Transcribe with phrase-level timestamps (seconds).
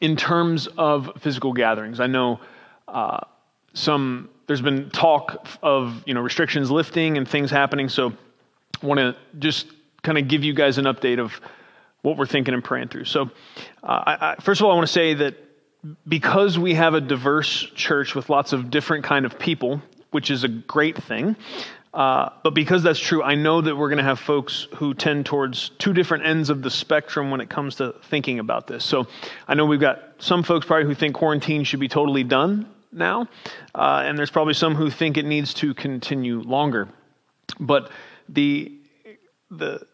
[0.00, 2.00] in terms of physical gatherings.
[2.00, 2.40] I know
[2.86, 3.20] uh,
[3.74, 7.88] some, there's been talk of you know, restrictions lifting and things happening.
[7.88, 8.12] So
[8.82, 9.66] I want to just
[10.02, 11.40] kind of give you guys an update of
[12.02, 13.04] what we're thinking and praying through.
[13.04, 13.30] So,
[13.82, 15.34] uh, I, I, first of all, I want to say that
[16.06, 20.44] because we have a diverse church with lots of different kind of people, which is
[20.44, 21.36] a great thing,
[21.98, 25.26] uh, but because that's true, I know that we're going to have folks who tend
[25.26, 28.84] towards two different ends of the spectrum when it comes to thinking about this.
[28.84, 29.08] So
[29.48, 33.26] I know we've got some folks probably who think quarantine should be totally done now,
[33.74, 36.88] uh, and there's probably some who think it needs to continue longer.
[37.58, 37.90] But
[38.28, 38.78] the
[39.50, 39.84] the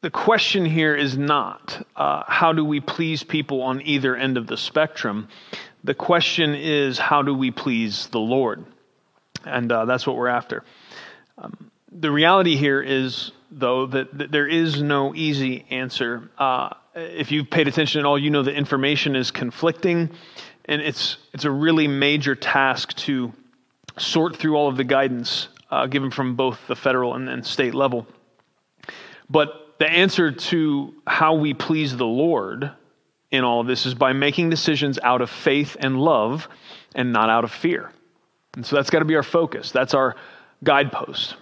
[0.00, 4.48] the question here is not uh, how do we please people on either end of
[4.48, 5.28] the spectrum.
[5.84, 8.64] The question is how do we please the Lord,
[9.44, 10.64] and uh, that's what we're after.
[11.38, 16.30] Um, the reality here is, though, that, that, there is no easy answer.
[16.36, 20.10] Uh, if you've paid attention at all, you know that information is conflicting,
[20.64, 23.32] and it's, it's a really major task to
[23.96, 27.74] sort through all of the guidance uh, given from both the federal and, and state
[27.74, 28.06] level.
[29.30, 32.70] But the answer to how we please the Lord
[33.30, 36.48] in all of this is by making decisions out of faith and love
[36.94, 37.92] and not out of fear.
[38.56, 39.70] And so that's got to be our focus.
[39.70, 40.16] That's our
[40.62, 41.36] guidepost.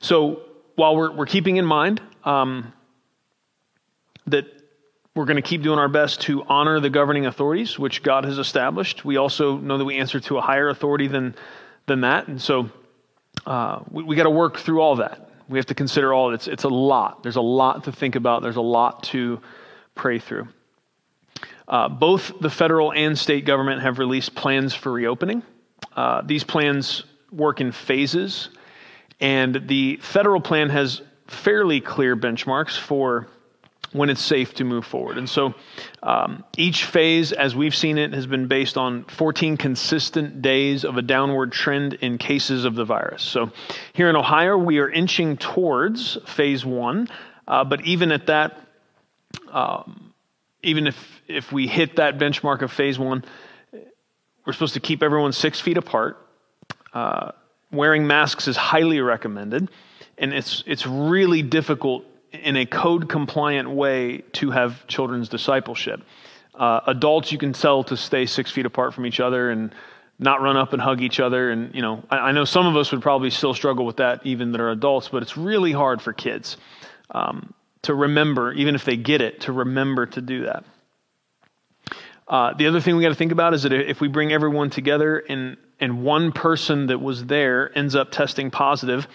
[0.00, 0.42] So
[0.76, 2.72] while we're, we're keeping in mind um,
[4.26, 4.46] that
[5.14, 8.38] we're going to keep doing our best to honor the governing authorities, which God has
[8.38, 11.34] established, we also know that we answer to a higher authority than,
[11.86, 12.28] than that.
[12.28, 12.70] And so
[13.46, 15.30] uh, we, we got to work through all that.
[15.48, 17.22] We have to consider all it's it's a lot.
[17.22, 18.42] There's a lot to think about.
[18.42, 19.40] There's a lot to
[19.94, 20.48] pray through.
[21.68, 25.42] Uh, both the federal and state government have released plans for reopening.
[25.94, 28.50] Uh, these plans work in phases,
[29.20, 33.26] and the federal plan has fairly clear benchmarks for
[33.92, 35.18] when it's safe to move forward.
[35.18, 35.54] And so
[36.02, 40.96] um, each phase, as we've seen it, has been based on 14 consistent days of
[40.96, 43.22] a downward trend in cases of the virus.
[43.22, 43.50] So
[43.92, 47.08] here in Ohio, we are inching towards phase one,
[47.46, 48.58] uh, but even at that,
[49.50, 50.14] um,
[50.62, 53.24] even if, if we hit that benchmark of phase one,
[54.46, 56.18] we're supposed to keep everyone six feet apart.
[56.92, 57.32] Uh,
[57.70, 59.70] wearing masks is highly recommended,
[60.18, 66.02] and it's, it's really difficult in a code compliant way to have children's discipleship.
[66.54, 69.74] Uh, adults, you can tell to stay six feet apart from each other and
[70.18, 71.50] not run up and hug each other.
[71.50, 74.24] And, you know, I, I know some of us would probably still struggle with that,
[74.24, 76.56] even that are adults, but it's really hard for kids
[77.10, 80.64] um, to remember, even if they get it, to remember to do that.
[82.32, 84.70] Uh, the other thing we got to think about is that if we bring everyone
[84.70, 89.06] together and, and one person that was there ends up testing positive,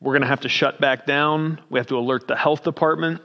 [0.00, 1.60] we're going to have to shut back down.
[1.68, 3.20] We have to alert the health department.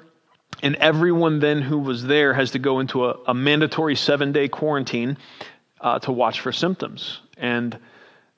[0.64, 4.48] And everyone then who was there has to go into a, a mandatory seven day
[4.48, 5.16] quarantine
[5.80, 7.20] uh, to watch for symptoms.
[7.38, 7.78] And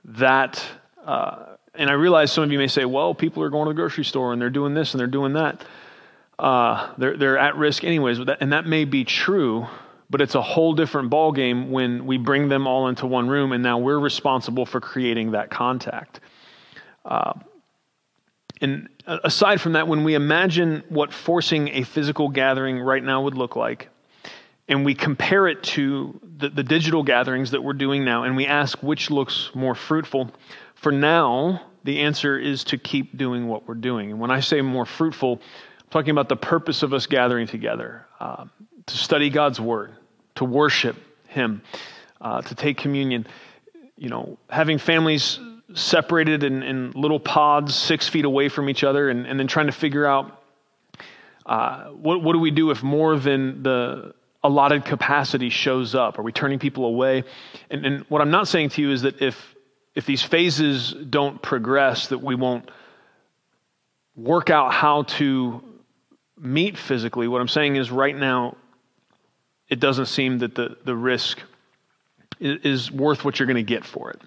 [0.03, 0.61] that,
[1.05, 3.75] uh, and I realize some of you may say, well, people are going to the
[3.75, 5.63] grocery store and they're doing this and they're doing that.
[6.37, 8.19] Uh, they're, they're at risk anyways.
[8.19, 9.67] And that may be true,
[10.11, 13.63] but it's a whole different ballgame when we bring them all into one room and
[13.63, 16.19] now we're responsible for creating that contact.
[17.05, 17.33] Uh,
[18.59, 23.35] and aside from that, when we imagine what forcing a physical gathering right now would
[23.35, 23.89] look like,
[24.67, 28.45] and we compare it to the, the digital gatherings that we're doing now, and we
[28.45, 30.29] ask which looks more fruitful,
[30.75, 34.11] for now, the answer is to keep doing what we're doing.
[34.11, 35.41] And when I say more fruitful,
[35.79, 38.45] I'm talking about the purpose of us gathering together uh,
[38.85, 39.91] to study God's Word,
[40.41, 40.97] to worship
[41.27, 41.61] Him,
[42.19, 43.27] uh, to take communion.
[43.95, 45.39] You know, having families
[45.75, 49.67] separated in, in, little pods six feet away from each other, and, and then trying
[49.67, 50.41] to figure out
[51.45, 56.17] uh, what, what do we do if more than the allotted capacity shows up?
[56.17, 57.23] Are we turning people away?
[57.69, 59.55] And, and what I'm not saying to you is that if,
[59.93, 62.69] if these phases don't progress, that we won't
[64.15, 65.63] work out how to
[66.39, 67.27] meet physically.
[67.27, 68.57] What I'm saying is right now,
[69.71, 71.39] it doesn't seem that the, the risk
[72.41, 74.21] is, worth what you're going to get for it.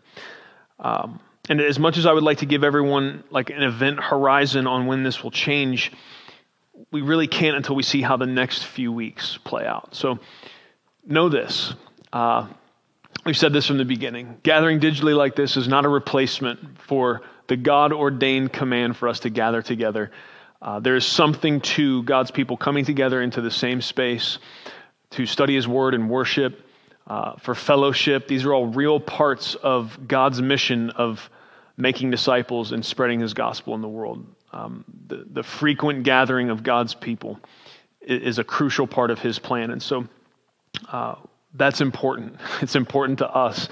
[0.80, 4.66] Um, and as much as I would like to give everyone like an event horizon
[4.66, 5.92] on when this will change,
[6.90, 9.94] we really can't until we see how the next few weeks play out.
[9.94, 10.18] So
[11.06, 11.74] know this.
[12.10, 12.48] Uh,
[13.26, 14.38] we've said this from the beginning.
[14.42, 19.20] Gathering digitally like this is not a replacement for the God ordained command for us
[19.20, 20.10] to gather together.
[20.62, 24.38] Uh, there is something to God's people coming together into the same space
[25.14, 26.60] to study His Word and worship,
[27.06, 28.28] uh, for fellowship.
[28.28, 31.28] These are all real parts of God's mission of
[31.76, 34.26] making disciples and spreading His gospel in the world.
[34.52, 37.38] Um, the, the frequent gathering of God's people
[38.00, 39.70] is a crucial part of His plan.
[39.70, 40.06] And so
[40.90, 41.16] uh,
[41.54, 42.36] that's important.
[42.62, 43.68] It's important to us.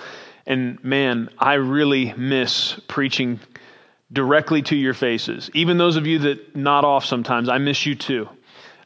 [0.46, 3.40] And man, I really miss preaching
[4.12, 5.50] directly to your faces.
[5.54, 8.28] Even those of you that nod off sometimes, I miss you too.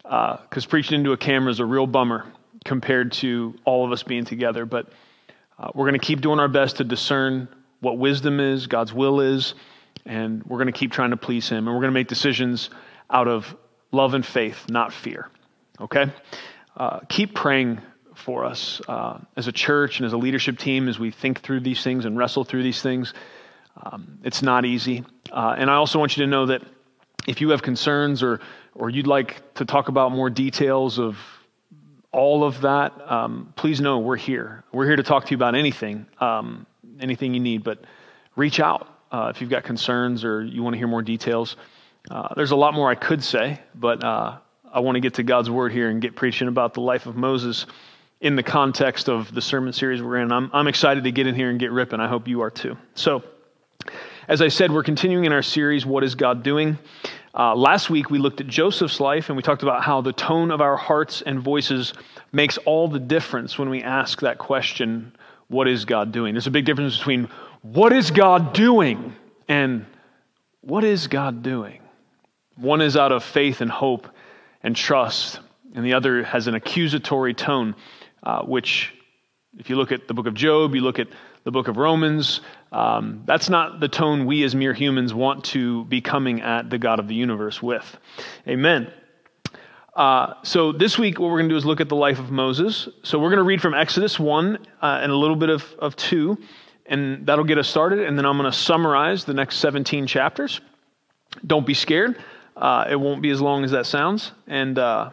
[0.02, 2.26] Because uh, preaching into a camera is a real bummer
[2.66, 4.66] compared to all of us being together.
[4.66, 4.90] But
[5.58, 7.48] uh, we're going to keep doing our best to discern
[7.80, 9.54] what wisdom is, God's will is,
[10.04, 11.66] and we're going to keep trying to please Him.
[11.66, 12.68] And we're going to make decisions
[13.10, 13.56] out of
[13.92, 15.30] love and faith, not fear.
[15.80, 16.06] Okay?
[16.76, 17.80] Uh, keep praying
[18.14, 21.60] for us uh, as a church and as a leadership team as we think through
[21.60, 23.14] these things and wrestle through these things.
[23.82, 25.04] Um, it's not easy.
[25.30, 26.62] Uh, and I also want you to know that
[27.26, 28.40] if you have concerns or,
[28.74, 31.18] or you'd like to talk about more details of
[32.12, 34.64] all of that, um, please know we're here.
[34.72, 36.66] We're here to talk to you about anything, um,
[37.00, 37.84] anything you need, but
[38.36, 41.56] reach out uh, if you've got concerns or you want to hear more details.
[42.10, 44.38] Uh, there's a lot more I could say, but uh,
[44.72, 47.16] I want to get to God's word here and get preaching about the life of
[47.16, 47.66] Moses
[48.20, 50.32] in the context of the sermon series we're in.
[50.32, 52.00] I'm, I'm excited to get in here and get ripping.
[52.00, 52.76] I hope you are too.
[52.94, 53.22] So,
[54.28, 56.78] as I said, we're continuing in our series, What is God Doing?
[57.36, 60.50] Uh, last week, we looked at Joseph's life and we talked about how the tone
[60.50, 61.92] of our hearts and voices
[62.32, 65.14] makes all the difference when we ask that question,
[65.48, 66.32] What is God doing?
[66.32, 67.28] There's a big difference between
[67.60, 69.14] what is God doing
[69.48, 69.84] and
[70.62, 71.80] what is God doing?
[72.56, 74.08] One is out of faith and hope
[74.62, 75.38] and trust,
[75.74, 77.74] and the other has an accusatory tone,
[78.22, 78.94] uh, which,
[79.58, 81.08] if you look at the book of Job, you look at
[81.44, 82.40] the book of Romans,
[82.72, 86.78] um, that's not the tone we as mere humans want to be coming at the
[86.78, 87.96] God of the universe with.
[88.48, 88.90] Amen.
[89.94, 92.30] Uh, so this week, what we're going to do is look at the life of
[92.30, 92.88] Moses.
[93.02, 95.96] So we're going to read from Exodus 1 uh, and a little bit of, of
[95.96, 96.36] 2,
[96.86, 98.00] and that'll get us started.
[98.00, 100.60] And then I'm going to summarize the next 17 chapters.
[101.46, 102.18] Don't be scared.
[102.56, 105.10] Uh, it won't be as long as that sounds, and uh,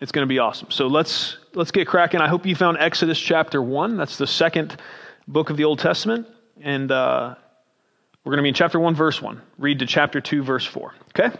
[0.00, 0.70] it's going to be awesome.
[0.70, 2.20] So let's let's get cracking.
[2.20, 3.96] I hope you found Exodus chapter 1.
[3.96, 4.76] That's the second
[5.28, 6.26] book of the Old Testament.
[6.60, 7.36] And uh,
[8.24, 9.40] we're going to be in chapter 1, verse 1.
[9.58, 10.94] Read to chapter 2, verse 4.
[11.10, 11.36] Okay?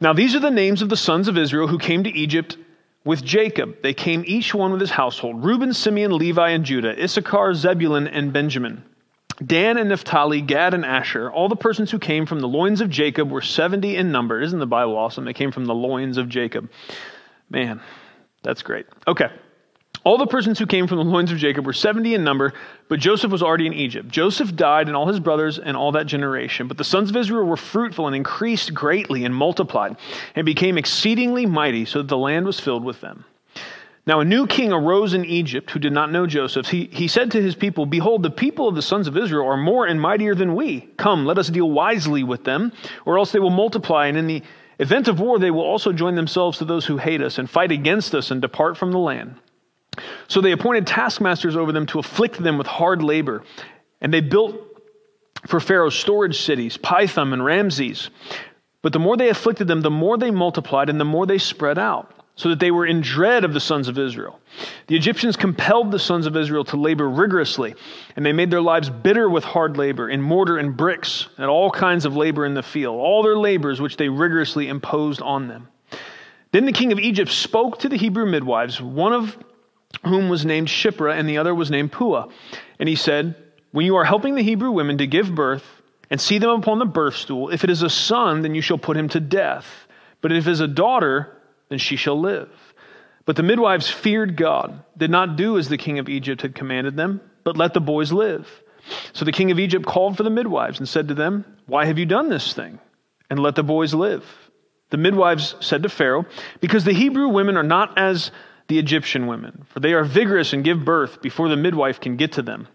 [0.00, 2.56] Now, these are the names of the sons of Israel who came to Egypt
[3.04, 3.82] with Jacob.
[3.82, 8.32] They came each one with his household Reuben, Simeon, Levi, and Judah, Issachar, Zebulun, and
[8.32, 8.82] Benjamin.
[9.44, 12.88] Dan and Naphtali, Gad and Asher, all the persons who came from the loins of
[12.88, 14.40] Jacob were 70 in number.
[14.40, 15.24] Isn't the Bible awesome?
[15.24, 16.70] They came from the loins of Jacob.
[17.50, 17.80] Man,
[18.42, 18.86] that's great.
[19.08, 19.28] Okay.
[20.04, 22.52] All the persons who came from the loins of Jacob were 70 in number,
[22.88, 24.08] but Joseph was already in Egypt.
[24.08, 26.68] Joseph died and all his brothers and all that generation.
[26.68, 29.96] But the sons of Israel were fruitful and increased greatly and multiplied
[30.34, 33.24] and became exceedingly mighty, so that the land was filled with them.
[34.06, 36.68] Now a new king arose in Egypt who did not know Joseph.
[36.68, 39.56] He, he said to his people, Behold, the people of the sons of Israel are
[39.56, 40.82] more and mightier than we.
[40.98, 42.72] Come, let us deal wisely with them,
[43.06, 44.42] or else they will multiply, and in the
[44.78, 47.72] event of war they will also join themselves to those who hate us and fight
[47.72, 49.40] against us and depart from the land.
[50.28, 53.42] So they appointed taskmasters over them to afflict them with hard labor.
[54.00, 54.56] And they built
[55.46, 58.10] for Pharaoh storage cities, Pithom and Ramses.
[58.82, 61.78] But the more they afflicted them, the more they multiplied and the more they spread
[61.78, 64.40] out, so that they were in dread of the sons of Israel.
[64.88, 67.74] The Egyptians compelled the sons of Israel to labor rigorously,
[68.16, 71.70] and they made their lives bitter with hard labor, in mortar and bricks, and all
[71.70, 75.68] kinds of labor in the field, all their labors which they rigorously imposed on them.
[76.52, 79.36] Then the king of Egypt spoke to the Hebrew midwives, one of
[80.04, 82.28] whom was named Shiphrah, and the other was named Puah.
[82.78, 83.34] And he said,
[83.72, 85.64] When you are helping the Hebrew women to give birth,
[86.10, 88.78] and see them upon the birth stool, if it is a son, then you shall
[88.78, 89.66] put him to death.
[90.20, 91.36] But if it is a daughter,
[91.68, 92.50] then she shall live.
[93.24, 96.96] But the midwives feared God, did not do as the king of Egypt had commanded
[96.96, 98.48] them, but let the boys live.
[99.14, 101.98] So the king of Egypt called for the midwives and said to them, Why have
[101.98, 102.78] you done this thing?
[103.30, 104.24] And let the boys live.
[104.90, 106.26] The midwives said to Pharaoh,
[106.60, 108.30] Because the Hebrew women are not as
[108.68, 112.32] the Egyptian women, for they are vigorous and give birth before the midwife can get
[112.32, 112.68] to them.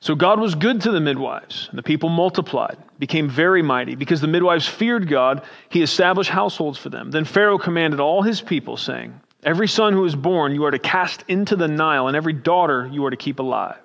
[0.00, 3.94] So God was good to the midwives, and the people multiplied, became very mighty.
[3.94, 7.10] Because the midwives feared God, he established households for them.
[7.10, 10.78] Then Pharaoh commanded all his people, saying, Every son who is born you are to
[10.78, 13.78] cast into the Nile, and every daughter you are to keep alive.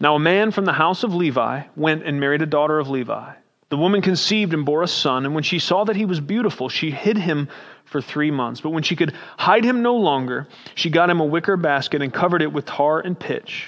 [0.00, 3.32] Now a man from the house of Levi went and married a daughter of Levi.
[3.68, 6.70] The woman conceived and bore a son, and when she saw that he was beautiful,
[6.70, 7.48] she hid him
[7.88, 8.60] for three months.
[8.60, 12.12] But when she could hide him no longer, she got him a wicker basket and
[12.12, 13.66] covered it with tar and pitch.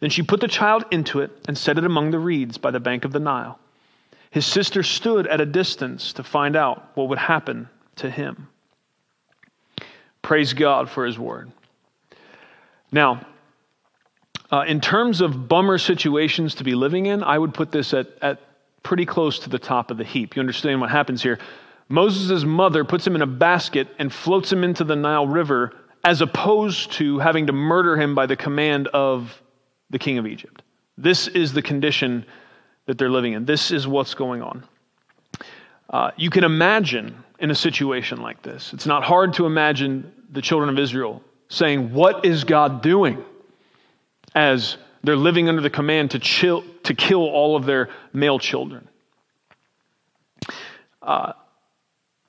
[0.00, 2.80] Then she put the child into it and set it among the reeds by the
[2.80, 3.58] bank of the Nile.
[4.30, 8.48] His sister stood at a distance to find out what would happen to him.
[10.22, 11.52] Praise God for his word.
[12.90, 13.26] Now,
[14.50, 18.06] uh, in terms of bummer situations to be living in, I would put this at,
[18.20, 18.40] at
[18.82, 20.36] pretty close to the top of the heap.
[20.36, 21.38] You understand what happens here?
[21.92, 26.22] Moses' mother puts him in a basket and floats him into the Nile River as
[26.22, 29.42] opposed to having to murder him by the command of
[29.90, 30.62] the king of Egypt.
[30.96, 32.24] This is the condition
[32.86, 33.44] that they're living in.
[33.44, 34.64] This is what's going on.
[35.90, 40.40] Uh, you can imagine in a situation like this, it's not hard to imagine the
[40.40, 43.22] children of Israel saying, What is God doing?
[44.34, 48.88] as they're living under the command to, chill, to kill all of their male children.
[51.02, 51.32] Uh,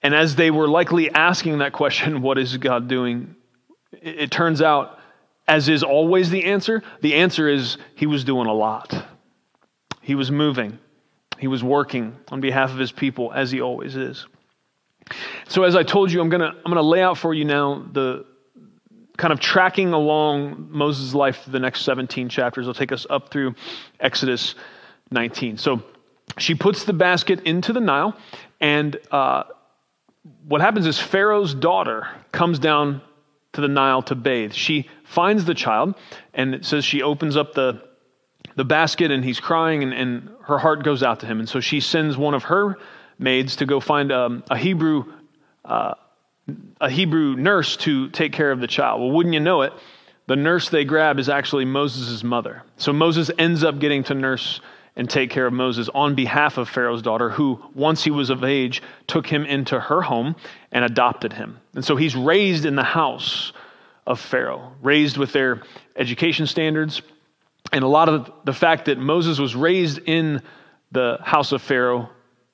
[0.03, 3.35] and as they were likely asking that question, what is God doing?
[3.93, 4.99] It, it turns out,
[5.47, 9.05] as is always the answer, the answer is He was doing a lot.
[10.01, 10.77] He was moving,
[11.39, 14.27] He was working on behalf of His people, as He always is.
[15.47, 17.43] So, as I told you, I'm going to I'm going to lay out for you
[17.43, 18.25] now the,
[19.17, 22.63] kind of tracking along Moses' life for the next 17 chapters.
[22.63, 23.53] It'll take us up through
[23.99, 24.55] Exodus
[25.11, 25.57] 19.
[25.57, 25.83] So
[26.37, 28.17] she puts the basket into the Nile,
[28.59, 29.43] and uh,
[30.47, 33.01] what happens is Pharaoh's daughter comes down
[33.53, 34.53] to the Nile to bathe.
[34.53, 35.95] She finds the child,
[36.33, 37.83] and it says she opens up the,
[38.55, 41.39] the basket, and he's crying, and, and her heart goes out to him.
[41.39, 42.77] And so she sends one of her
[43.19, 45.05] maids to go find um, a Hebrew
[45.65, 45.93] uh,
[46.81, 49.01] a Hebrew nurse to take care of the child.
[49.01, 49.73] Well, wouldn't you know it,
[50.27, 52.63] the nurse they grab is actually Moses' mother.
[52.77, 54.61] So Moses ends up getting to nurse
[54.95, 58.43] and take care of Moses on behalf of Pharaoh's daughter, who, once he was of
[58.43, 60.35] age, took him into her home
[60.71, 61.59] and adopted him.
[61.73, 63.53] And so he's raised in the house
[64.05, 65.63] of Pharaoh, raised with their
[65.95, 67.01] education standards.
[67.71, 70.41] And a lot of the fact that Moses was raised in
[70.91, 72.09] the house of Pharaoh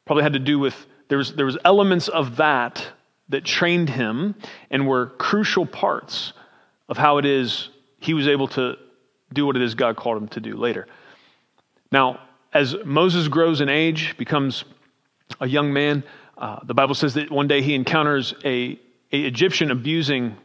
[0.06, 2.86] probably had to do with there was, there was elements of that
[3.30, 4.36] that trained him
[4.70, 6.34] and were crucial parts
[6.88, 7.70] of how it is
[8.00, 8.76] he was able to
[9.34, 10.88] do what it is God called him to do later.
[11.92, 12.20] Now,
[12.54, 14.66] as Moses grows in age, becomes
[15.40, 16.04] a young man,
[16.38, 18.80] uh, the Bible says that one day he encounters a,
[19.12, 20.36] a Egyptian abusing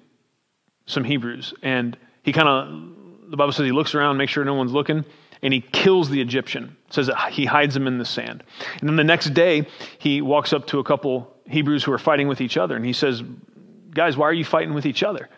[0.87, 4.55] some Hebrews, and he kind of the Bible says he looks around, makes sure no
[4.55, 5.05] one's looking,
[5.43, 6.77] and he kills the Egyptian.
[6.89, 8.45] It says that he hides him in the sand.
[8.81, 9.67] And then the next day,
[9.99, 12.77] he walks up to a couple Hebrews who are fighting with each other.
[12.77, 13.23] And he says,
[13.91, 15.29] Guys, why are you fighting with each other?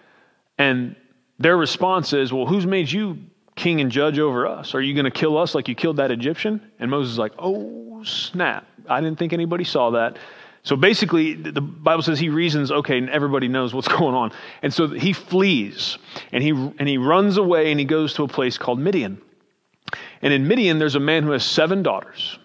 [0.59, 0.97] And
[1.39, 3.19] their response is, Well, who's made you
[3.57, 4.75] king and judge over us?
[4.75, 6.61] Are you going to kill us like you killed that Egyptian?
[6.79, 8.67] And Moses is like, Oh, snap.
[8.89, 10.19] I didn't think anybody saw that.
[10.63, 14.33] So basically, the Bible says he reasons, okay, and everybody knows what's going on.
[14.63, 15.97] And so he flees
[16.33, 19.23] and he, and he runs away and he goes to a place called Midian.
[20.23, 22.41] And in Midian, there's a man who has seven daughters.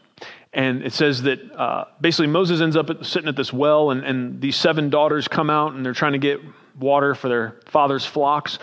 [0.54, 4.04] And it says that uh, basically Moses ends up at, sitting at this well, and,
[4.04, 6.40] and these seven daughters come out and they're trying to get
[6.80, 8.60] water for their father's flocks.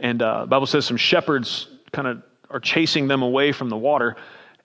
[0.00, 3.76] And uh, the Bible says some shepherds kind of are chasing them away from the
[3.76, 4.16] water.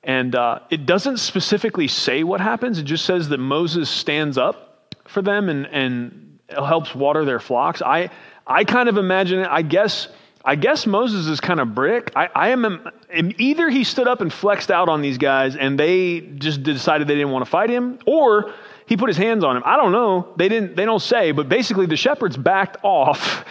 [0.03, 4.95] And uh, it doesn't specifically say what happens, it just says that Moses stands up
[5.07, 7.81] for them and, and helps water their flocks.
[7.81, 8.09] I,
[8.45, 10.09] I kind of imagine it, I guess
[10.43, 12.11] I guess Moses is kind of brick.
[12.15, 12.89] I, I am,
[13.37, 17.13] either he stood up and flexed out on these guys and they just decided they
[17.13, 18.51] didn't want to fight him, or
[18.87, 19.61] he put his hands on him.
[19.67, 20.33] I don't know.
[20.37, 20.75] They didn't.
[20.75, 21.31] They don't say.
[21.31, 23.45] But basically, the shepherds backed off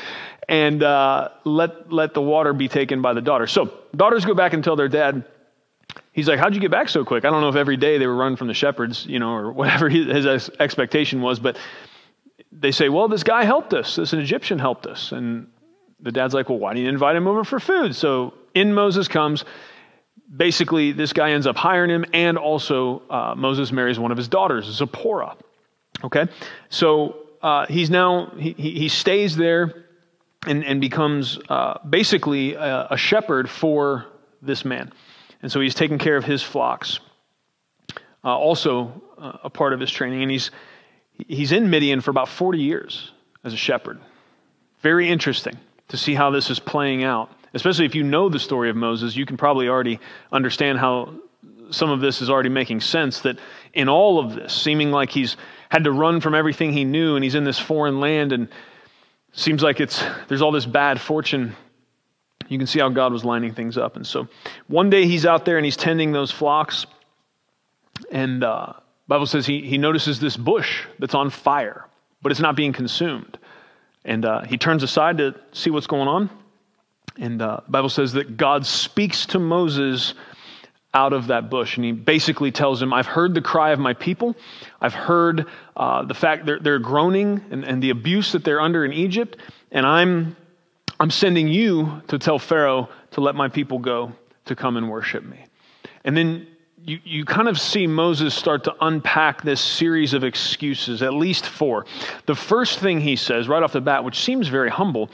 [0.51, 3.53] and uh, let let the water be taken by the daughters.
[3.53, 5.25] So daughters go back and tell their dad.
[6.13, 8.07] He's like, "How'd you get back so quick?" I don't know if every day they
[8.09, 11.57] were running from the shepherds, you know, or whatever his expectation was, but
[12.51, 13.95] they say, "Well, this guy helped us.
[13.95, 15.47] This an Egyptian helped us," and
[16.01, 17.95] the dad's like, well, why didn't you invite him over for food?
[17.95, 19.45] So in Moses comes.
[20.35, 24.29] Basically, this guy ends up hiring him, and also uh, Moses marries one of his
[24.29, 25.37] daughters, Zipporah.
[26.05, 26.29] Okay,
[26.69, 29.87] so uh, he's now he, he stays there
[30.47, 34.07] and, and becomes uh, basically a, a, shepherd for
[34.41, 34.93] this man,
[35.43, 37.01] and so he's taking care of his flocks.
[38.25, 40.51] Uh, also, uh, a part of his training, and he's
[41.29, 43.13] he's in Midian for about forty years
[43.45, 44.01] as a shepherd.
[44.81, 47.31] Very interesting to see how this is playing out.
[47.53, 49.99] Especially if you know the story of Moses, you can probably already
[50.31, 51.15] understand how
[51.71, 53.21] some of this is already making sense.
[53.21, 53.39] That
[53.75, 55.37] in all of this, seeming like he's
[55.69, 58.49] had to run from everything he knew and he's in this foreign land and
[59.33, 61.57] seems like it's there's all this bad fortune
[62.51, 63.95] you can see how God was lining things up.
[63.97, 64.29] And so
[64.67, 66.85] one day he's out there and he's tending those flocks.
[68.11, 68.73] And uh,
[69.07, 71.87] Bible says he, he notices this bush that's on fire,
[72.23, 73.39] but it's not being consumed.
[74.05, 76.29] And uh, he turns aside to see what's going on.
[77.19, 80.15] And uh, Bible says that God speaks to Moses
[80.93, 81.77] out of that bush.
[81.77, 84.37] And he basically tells him, I've heard the cry of my people.
[84.81, 88.85] I've heard uh, the fact they're, they're groaning and, and the abuse that they're under
[88.85, 89.37] in Egypt.
[89.71, 90.37] And I'm,
[90.99, 94.13] I'm sending you to tell Pharaoh to let my people go
[94.47, 95.47] to come and worship me.
[96.05, 96.47] And then
[96.85, 101.47] you, you kind of see Moses start to unpack this series of excuses, at least
[101.47, 101.87] four.
[102.27, 105.11] The first thing he says right off the bat, which seems very humble,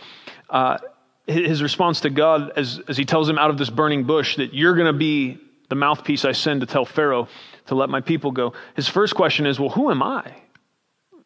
[0.49, 0.78] uh,
[1.26, 4.54] his response to God as, as he tells him out of this burning bush that
[4.54, 7.28] you're going to be the mouthpiece I send to tell Pharaoh
[7.66, 8.52] to let my people go.
[8.75, 10.32] His first question is, Well, who am I?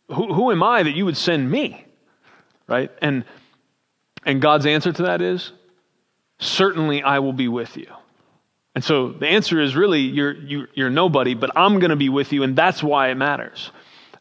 [0.08, 1.84] Who, who am I that you would send me?
[2.66, 2.90] Right?
[3.02, 3.24] And,
[4.24, 5.52] and God's answer to that is,
[6.38, 7.86] Certainly I will be with you.
[8.74, 11.90] And so the answer is really, you're, you, are you are nobody, but I'm going
[11.90, 13.70] to be with you, and that's why it matters.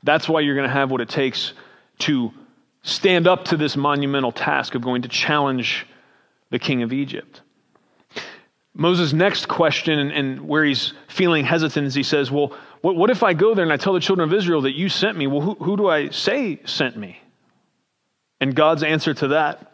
[0.04, 1.54] That's why you're going to have what it takes
[2.00, 2.32] to
[2.82, 5.86] stand up to this monumental task of going to challenge
[6.50, 7.42] the king of Egypt.
[8.80, 13.10] Moses' next question, and, and where he's feeling hesitant, is he says, Well, what, what,
[13.10, 15.28] if I go there and I tell the children of Israel that you sent me?
[15.28, 17.22] Well, who, who do I say sent me?
[18.40, 19.74] And God's answer to that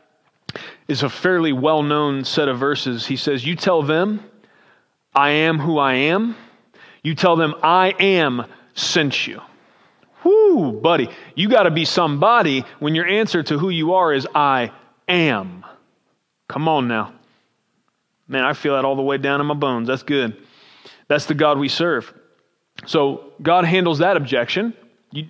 [0.87, 3.05] is a fairly well known set of verses.
[3.05, 4.23] He says, You tell them
[5.13, 6.35] I am who I am.
[7.03, 9.39] You tell them, I am sent you.
[10.23, 14.25] Whoo, buddy, you got to be somebody when your answer to who you are is,
[14.33, 14.71] I
[15.07, 15.63] am.
[16.47, 17.13] Come on now.
[18.27, 19.87] Man, I feel that all the way down in my bones.
[19.87, 20.35] That's good.
[21.07, 22.13] That's the God we serve.
[22.85, 24.73] So God handles that objection.
[25.11, 25.27] You,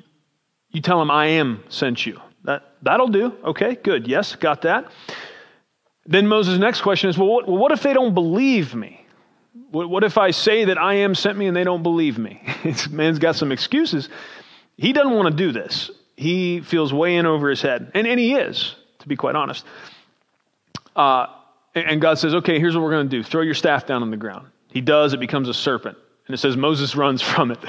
[0.71, 2.19] you tell him, I am sent you.
[2.43, 3.33] That, that'll do.
[3.43, 4.07] Okay, good.
[4.07, 4.91] Yes, got that.
[6.05, 9.05] Then Moses' next question is, well, what, what if they don't believe me?
[9.71, 12.41] What if I say that I am sent me and they don't believe me?
[12.91, 14.07] man's got some excuses.
[14.77, 15.91] He doesn't want to do this.
[16.15, 17.91] He feels way in over his head.
[17.93, 19.65] And, and he is, to be quite honest.
[20.95, 21.27] Uh,
[21.75, 24.11] and God says, okay, here's what we're going to do throw your staff down on
[24.11, 24.47] the ground.
[24.69, 25.97] He does, it becomes a serpent.
[26.27, 27.59] And it says Moses runs from it.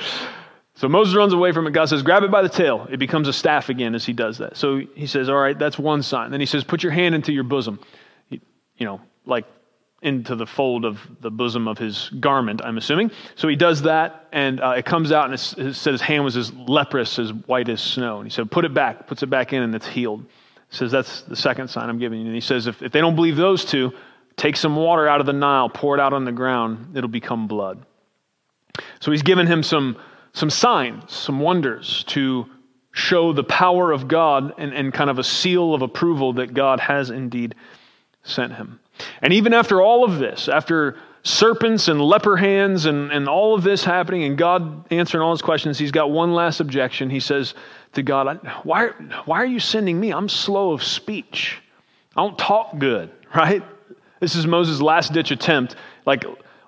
[0.75, 1.73] So Moses runs away from it.
[1.73, 2.87] God says, grab it by the tail.
[2.91, 4.59] It becomes a staff again as he does that.
[4.59, 6.31] So he says, all right, that's one sign.
[6.31, 7.81] Then he says, put your hand into your bosom.
[8.29, 8.41] you
[8.81, 9.47] know, like
[10.03, 13.11] into the fold of the bosom of his garment, I'm assuming.
[13.37, 16.37] So he does that, and uh, it comes out, and it said his hand was
[16.37, 18.19] as leprous, as white as snow.
[18.19, 20.27] And he said, Put it back, puts it back in, and it's healed.
[20.71, 22.27] He says, That's the second sign I'm giving you.
[22.27, 23.93] And he says, If, if they don't believe those two,
[24.37, 27.47] take some water out of the Nile, pour it out on the ground, it'll become
[27.47, 27.85] blood.
[29.01, 29.97] So he's given him some,
[30.33, 32.47] some signs, some wonders to
[32.93, 36.81] show the power of God and, and kind of a seal of approval that God
[36.81, 37.55] has indeed
[38.23, 38.81] sent him.
[39.21, 43.65] And even after all of this, after serpents and leper hands and, and all of
[43.65, 47.11] this happening, and God answering all his questions, he's got one last objection.
[47.11, 47.55] He says
[47.95, 48.91] to God, why,
[49.25, 50.13] why are you sending me?
[50.13, 51.61] I'm slow of speech.
[52.17, 53.63] I don't talk good, right?
[54.21, 55.75] This is Moses' last ditch attempt.
[56.07, 56.25] Like,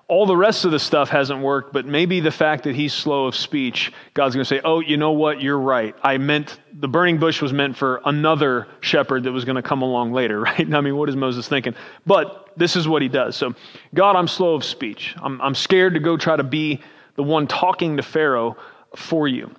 [0.09, 3.27] all the rest of the stuff hasn't worked, but maybe the fact that he's slow
[3.27, 5.39] of speech, God's going to say, Oh, you know what?
[5.39, 5.95] You're right.
[6.01, 9.83] I meant the burning bush was meant for another shepherd that was going to come
[9.83, 10.73] along later, right?
[10.73, 11.75] I mean, what is Moses thinking?
[12.07, 13.37] But this is what he does.
[13.37, 13.53] So,
[13.93, 15.15] God, I'm slow of speech.
[15.21, 16.81] I'm, I'm scared to go try to be
[17.15, 18.57] the one talking to Pharaoh
[18.95, 19.53] for you.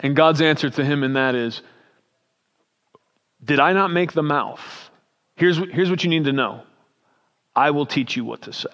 [0.00, 1.62] And God's answer to him in that is,
[3.42, 4.60] Did I not make the mouth?
[5.36, 6.64] Here's, here's what you need to know
[7.56, 8.68] I will teach you what to say.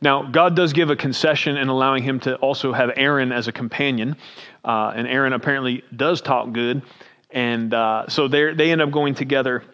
[0.00, 3.52] Now, God does give a concession in allowing him to also have Aaron as a
[3.52, 4.16] companion.
[4.64, 6.82] Uh, and Aaron apparently does talk good.
[7.30, 9.64] And uh, so they end up going together.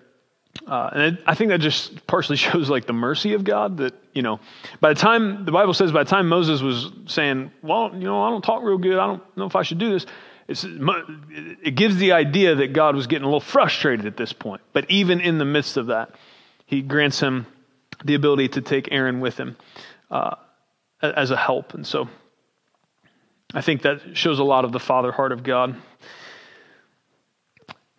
[0.67, 4.23] Uh, and I think that just partially shows like the mercy of God that, you
[4.23, 4.41] know,
[4.81, 8.23] by the time, the Bible says, by the time Moses was saying, well, you know,
[8.23, 8.99] I don't talk real good.
[8.99, 10.07] I don't know if I should do this.
[10.47, 14.61] It's, it gives the idea that God was getting a little frustrated at this point.
[14.73, 16.15] But even in the midst of that,
[16.67, 17.47] he grants him
[18.05, 19.57] the ability to take Aaron with him
[20.15, 20.37] uh,
[21.03, 21.75] as a help.
[21.75, 22.09] And so
[23.53, 25.77] I think that shows a lot of the father heart of God.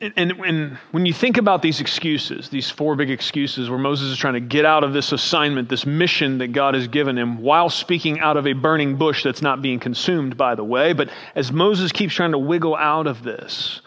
[0.01, 4.11] And, and, and, when you think about these excuses, these four big excuses where Moses
[4.11, 7.41] is trying to get out of this assignment, this mission that God has given him,
[7.41, 11.09] while speaking out of a burning bush that's not being consumed, by the way, but
[11.33, 13.81] as Moses keeps trying to wiggle out of this,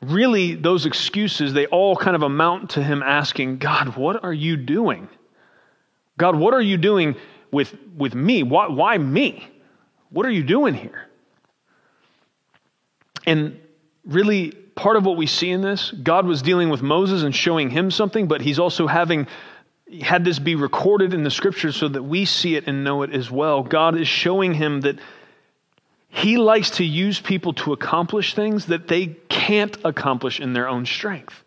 [0.00, 4.56] really those excuses, they all kind of amount to him asking, God, what are you
[4.56, 5.08] doing?
[6.18, 7.16] God, what are you doing
[7.52, 8.42] with, with me?
[8.42, 9.46] Why, why me?
[10.10, 11.06] What are you doing here?
[13.24, 13.60] And
[14.04, 17.70] really, part of what we see in this, God was dealing with Moses and showing
[17.70, 19.28] him something, but he's also having
[20.00, 23.12] had this be recorded in the scriptures so that we see it and know it
[23.12, 23.62] as well.
[23.62, 24.98] God is showing him that
[26.08, 30.86] he likes to use people to accomplish things that they can't accomplish in their own
[30.86, 31.44] strength.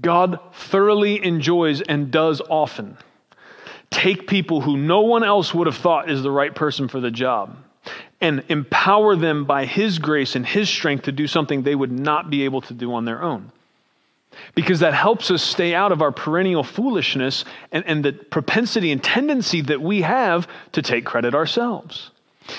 [0.00, 2.98] God thoroughly enjoys and does often
[3.90, 7.10] take people who no one else would have thought is the right person for the
[7.10, 7.56] job
[8.20, 12.30] and empower them by His grace and His strength to do something they would not
[12.30, 13.52] be able to do on their own.
[14.54, 19.02] Because that helps us stay out of our perennial foolishness and, and the propensity and
[19.02, 22.10] tendency that we have to take credit ourselves.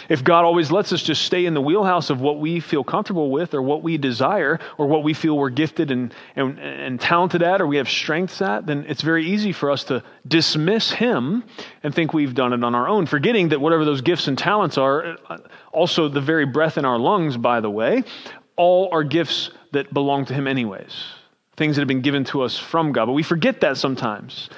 [0.08, 3.32] If God always lets us just stay in the wheelhouse of what we feel comfortable
[3.32, 7.42] with or what we desire or what we feel we're gifted and, and, and talented
[7.42, 11.44] at or we have strengths at, then it's very easy for us to dismiss Him
[11.84, 14.78] and think we've done it on our own, forgetting that whatever those gifts and talents
[14.78, 15.18] are,
[15.72, 18.04] also the very breath in our lungs, by the way,
[18.56, 21.04] all are gifts that belong to Him, anyways.
[21.56, 23.06] Things that have been given to us from God.
[23.06, 24.50] But we forget that sometimes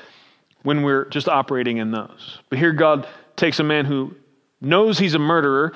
[0.63, 2.39] when we're just operating in those.
[2.49, 4.15] But here, God takes a man who
[4.61, 5.73] knows he's a murderer,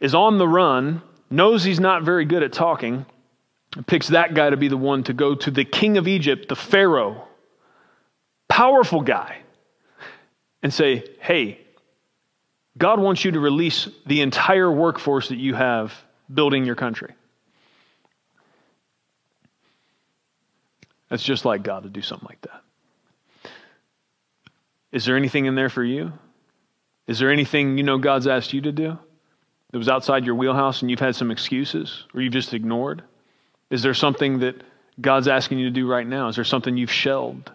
[0.00, 3.06] is on the run, knows he's not very good at talking,
[3.86, 6.56] picks that guy to be the one to go to the king of Egypt, the
[6.56, 7.28] Pharaoh,
[8.48, 9.38] powerful guy,
[10.62, 11.58] and say, hey,
[12.76, 15.92] God wants you to release the entire workforce that you have
[16.32, 17.12] building your country.
[21.08, 22.62] That's just like God to do something like that.
[24.92, 26.12] Is there anything in there for you?
[27.06, 28.98] Is there anything you know God's asked you to do
[29.70, 33.02] that was outside your wheelhouse and you've had some excuses or you've just ignored?
[33.70, 34.62] Is there something that
[35.00, 36.28] God's asking you to do right now?
[36.28, 37.50] Is there something you've shelved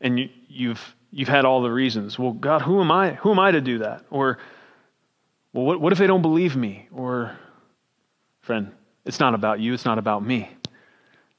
[0.00, 2.18] and you, you've you've had all the reasons?
[2.18, 3.14] Well, God, who am I?
[3.14, 4.04] Who am I to do that?
[4.10, 4.38] Or,
[5.52, 6.88] well, what, what if they don't believe me?
[6.92, 7.36] Or,
[8.42, 8.72] friend,
[9.04, 9.74] it's not about you.
[9.74, 10.50] It's not about me.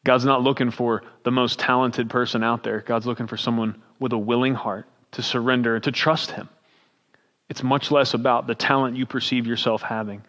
[0.03, 2.81] God's not looking for the most talented person out there.
[2.81, 6.49] God's looking for someone with a willing heart to surrender and to trust Him.
[7.51, 10.23] It's much less about the talent you perceive yourself having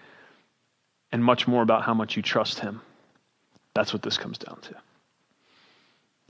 [1.13, 2.81] and much more about how much you trust Him.
[3.75, 4.75] That's what this comes down to.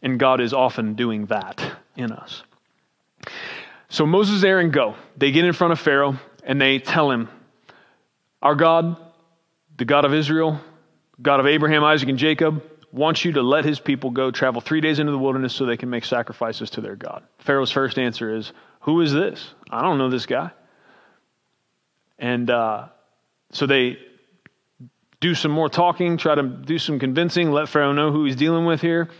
[0.02, 1.64] And God is often doing that
[1.96, 2.42] in us.
[3.88, 4.94] So Moses, and Aaron go.
[5.16, 7.30] They get in front of Pharaoh and they tell him,
[8.42, 8.98] Our God,
[9.78, 10.60] the God of Israel,
[11.22, 14.82] God of Abraham, Isaac, and Jacob, wants you to let his people go travel three
[14.82, 17.22] days into the wilderness so they can make sacrifices to their God.
[17.38, 19.54] Pharaoh's first answer is, Who is this?
[19.70, 20.50] I don't know this guy.
[22.22, 22.86] And uh,
[23.50, 23.98] so they
[25.20, 28.64] do some more talking, try to do some convincing, let Pharaoh know who he's dealing
[28.64, 29.10] with here.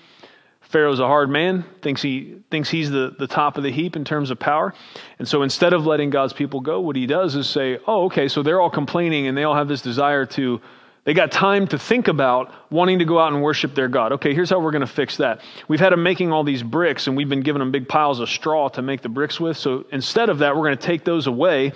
[0.61, 4.05] Pharaoh's a hard man, thinks, he, thinks he's the, the top of the heap in
[4.05, 4.73] terms of power.
[5.19, 8.29] And so instead of letting God's people go, what he does is say, oh, okay,
[8.29, 10.61] so they're all complaining and they all have this desire to,
[11.05, 14.13] they got time to think about wanting to go out and worship their God.
[14.13, 15.41] Okay, here's how we're going to fix that.
[15.67, 18.31] We've had them making all these bricks and we've been giving them big piles of
[18.31, 19.57] straw to make the bricks with.
[19.57, 21.73] So instead of that, we're going to take those away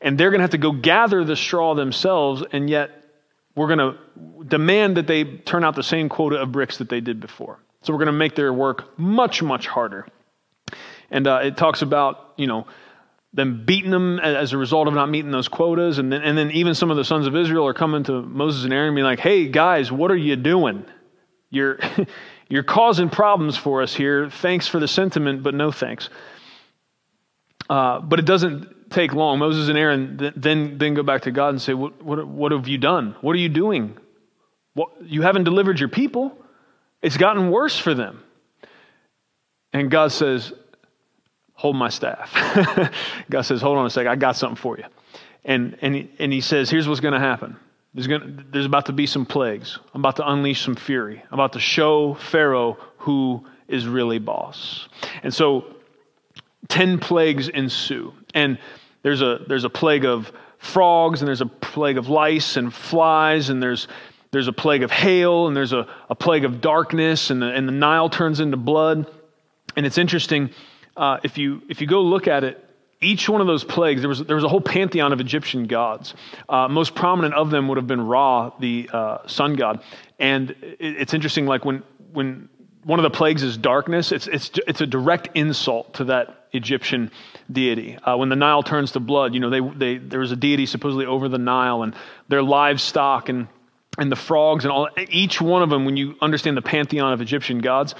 [0.00, 2.90] and they're going to have to go gather the straw themselves, and yet
[3.54, 7.00] we're going to demand that they turn out the same quota of bricks that they
[7.00, 7.58] did before.
[7.82, 10.06] So we're going to make their work much, much harder.
[11.10, 12.66] And uh, it talks about, you know,
[13.32, 15.98] them beating them as a result of not meeting those quotas.
[15.98, 18.64] And then, and then even some of the sons of Israel are coming to Moses
[18.64, 20.84] and Aaron and being like, hey, guys, what are you doing?
[21.48, 21.78] You're,
[22.48, 24.30] you're causing problems for us here.
[24.30, 26.08] Thanks for the sentiment, but no thanks.
[27.68, 29.38] Uh, but it doesn't take long.
[29.38, 32.68] Moses and Aaron then, then go back to God and say, what, what, what have
[32.68, 33.16] you done?
[33.20, 33.96] What are you doing?
[34.74, 36.36] What, you haven't delivered your people.
[37.02, 38.22] It's gotten worse for them.
[39.72, 40.52] And God says,
[41.54, 42.32] Hold my staff.
[43.30, 44.10] God says, Hold on a second.
[44.10, 44.84] I got something for you.
[45.44, 47.56] And, and, he, and he says, Here's what's going to happen.
[47.92, 49.78] There's, gonna, there's about to be some plagues.
[49.92, 51.22] I'm about to unleash some fury.
[51.30, 54.88] I'm about to show Pharaoh who is really boss.
[55.22, 55.64] And so
[56.68, 58.12] 10 plagues ensue.
[58.34, 58.58] And
[59.02, 63.48] there's a, there's a plague of frogs, and there's a plague of lice and flies,
[63.48, 63.88] and there's,
[64.30, 67.66] there's a plague of hail, and there's a, a plague of darkness, and the, and
[67.66, 69.10] the Nile turns into blood.
[69.76, 70.50] And it's interesting,
[70.96, 72.64] uh, if, you, if you go look at it,
[73.00, 76.14] each one of those plagues, there was, there was a whole pantheon of Egyptian gods.
[76.48, 79.82] Uh, most prominent of them would have been Ra, the uh, sun god.
[80.18, 82.50] And it, it's interesting, like when, when
[82.84, 87.10] one of the plagues is darkness, it's, it's, it's a direct insult to that Egyptian
[87.50, 87.96] deity.
[87.96, 90.66] Uh, when the Nile turns to blood, you know, they, they, there was a deity
[90.66, 91.94] supposedly over the Nile, and
[92.28, 93.48] their livestock and,
[93.98, 97.20] and the frogs and all, each one of them, when you understand the pantheon of
[97.20, 97.94] Egyptian gods,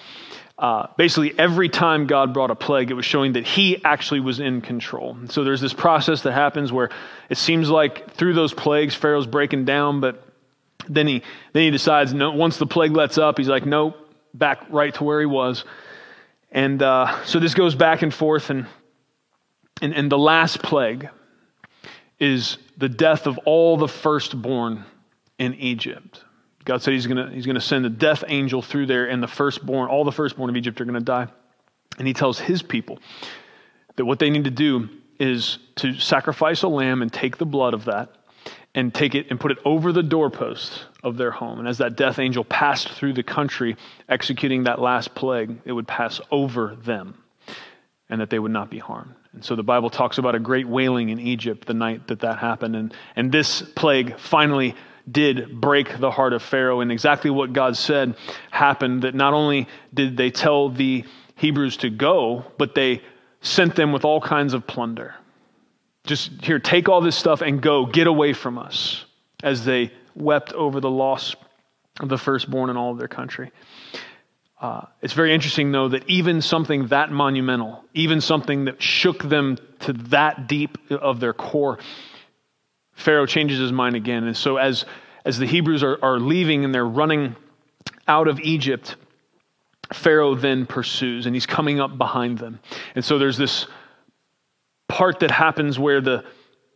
[0.58, 4.40] uh, basically every time God brought a plague, it was showing that He actually was
[4.40, 5.16] in control.
[5.28, 6.90] So there's this process that happens where
[7.28, 10.22] it seems like through those plagues, Pharaoh's breaking down, but
[10.88, 13.96] then he, then he decides, no, once the plague lets up, he's like, nope,
[14.34, 15.64] back right to where he was.
[16.50, 18.50] And uh, so this goes back and forth.
[18.50, 18.66] And,
[19.80, 21.08] and, and the last plague
[22.18, 24.84] is the death of all the firstborn
[25.38, 26.24] in Egypt.
[26.64, 29.88] God said he's going he's gonna send a death angel through there, and the firstborn,
[29.88, 31.26] all the firstborn of Egypt are going to die.
[31.98, 32.98] And he tells his people
[33.96, 34.88] that what they need to do
[35.18, 38.14] is to sacrifice a lamb and take the blood of that
[38.74, 41.58] and take it and put it over the doorpost of their home.
[41.58, 43.76] And as that death angel passed through the country
[44.08, 47.14] executing that last plague, it would pass over them
[48.08, 49.14] and that they would not be harmed.
[49.32, 52.38] And so the Bible talks about a great wailing in Egypt the night that that
[52.38, 52.76] happened.
[52.76, 54.74] And, and this plague finally
[55.10, 56.80] did break the heart of Pharaoh.
[56.80, 58.16] And exactly what God said
[58.50, 61.04] happened that not only did they tell the
[61.36, 63.02] Hebrews to go, but they
[63.40, 65.14] sent them with all kinds of plunder.
[66.04, 69.04] Just here, take all this stuff and go, get away from us,
[69.42, 71.36] as they wept over the loss
[72.00, 73.52] of the firstborn in all of their country.
[74.60, 79.56] Uh, it's very interesting, though, that even something that monumental, even something that shook them
[79.80, 81.78] to that deep of their core,
[82.92, 84.24] Pharaoh changes his mind again.
[84.24, 84.84] And so, as,
[85.24, 87.36] as the Hebrews are, are leaving and they're running
[88.06, 88.96] out of Egypt,
[89.94, 92.60] Pharaoh then pursues and he's coming up behind them.
[92.94, 93.66] And so, there's this
[94.90, 96.24] part that happens where the,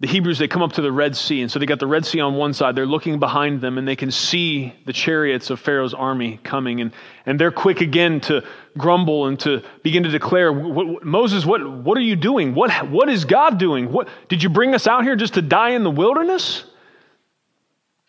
[0.00, 1.42] the Hebrews, they come up to the Red Sea.
[1.42, 2.74] And so they got the Red Sea on one side.
[2.74, 6.81] They're looking behind them and they can see the chariots of Pharaoh's army coming.
[6.81, 6.92] And,
[7.27, 8.44] and they're quick again to
[8.77, 12.55] grumble and to begin to declare, Moses, what, what are you doing?
[12.55, 13.92] What, what is God doing?
[13.92, 16.64] What, did you bring us out here just to die in the wilderness?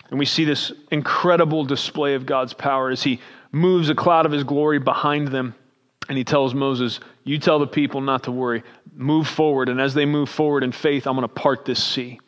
[0.09, 3.19] And we see this incredible display of God's power as he
[3.51, 5.55] moves a cloud of his glory behind them.
[6.07, 8.63] And he tells Moses, You tell the people not to worry
[8.95, 9.67] move forward.
[9.67, 12.19] And as they move forward in faith, I'm going to part this sea.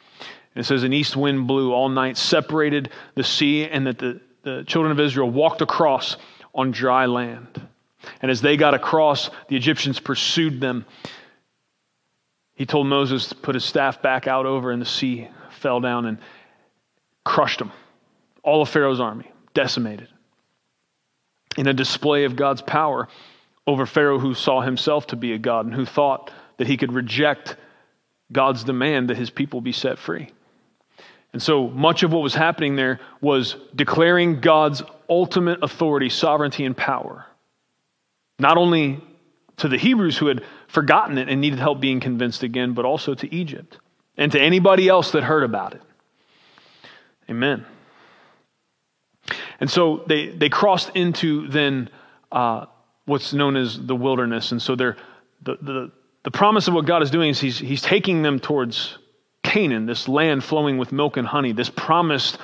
[0.56, 4.20] And it says, An east wind blew all night, separated the sea, and that the,
[4.42, 6.18] the children of Israel walked across
[6.54, 7.62] on dry land.
[8.22, 10.86] And as they got across, the Egyptians pursued them.
[12.56, 16.08] He told Moses to put his staff back out over, and the sea fell down
[16.08, 16.18] and
[17.24, 17.72] crushed them.
[18.42, 20.08] All of Pharaoh's army, decimated.
[21.56, 23.08] In a display of God's power
[23.68, 26.94] over Pharaoh, who saw himself to be a God and who thought that he could
[26.94, 27.58] reject
[28.32, 30.32] God's demand that his people be set free.
[31.34, 36.76] And so much of what was happening there was declaring God's ultimate authority, sovereignty, and
[36.76, 37.26] power.
[38.40, 39.04] Not only
[39.58, 43.14] to the Hebrews who had forgotten it and needed help being convinced again, but also
[43.16, 43.78] to Egypt
[44.16, 45.82] and to anybody else that heard about it.
[47.30, 47.66] Amen.
[49.60, 51.90] And so they, they crossed into then
[52.32, 52.68] uh,
[53.08, 54.52] what's known as the wilderness.
[54.52, 54.98] And so they're,
[55.42, 55.92] the, the,
[56.24, 58.98] the promise of what God is doing is he's, he's taking them towards
[59.44, 62.38] Canaan, this land flowing with milk and honey, this promised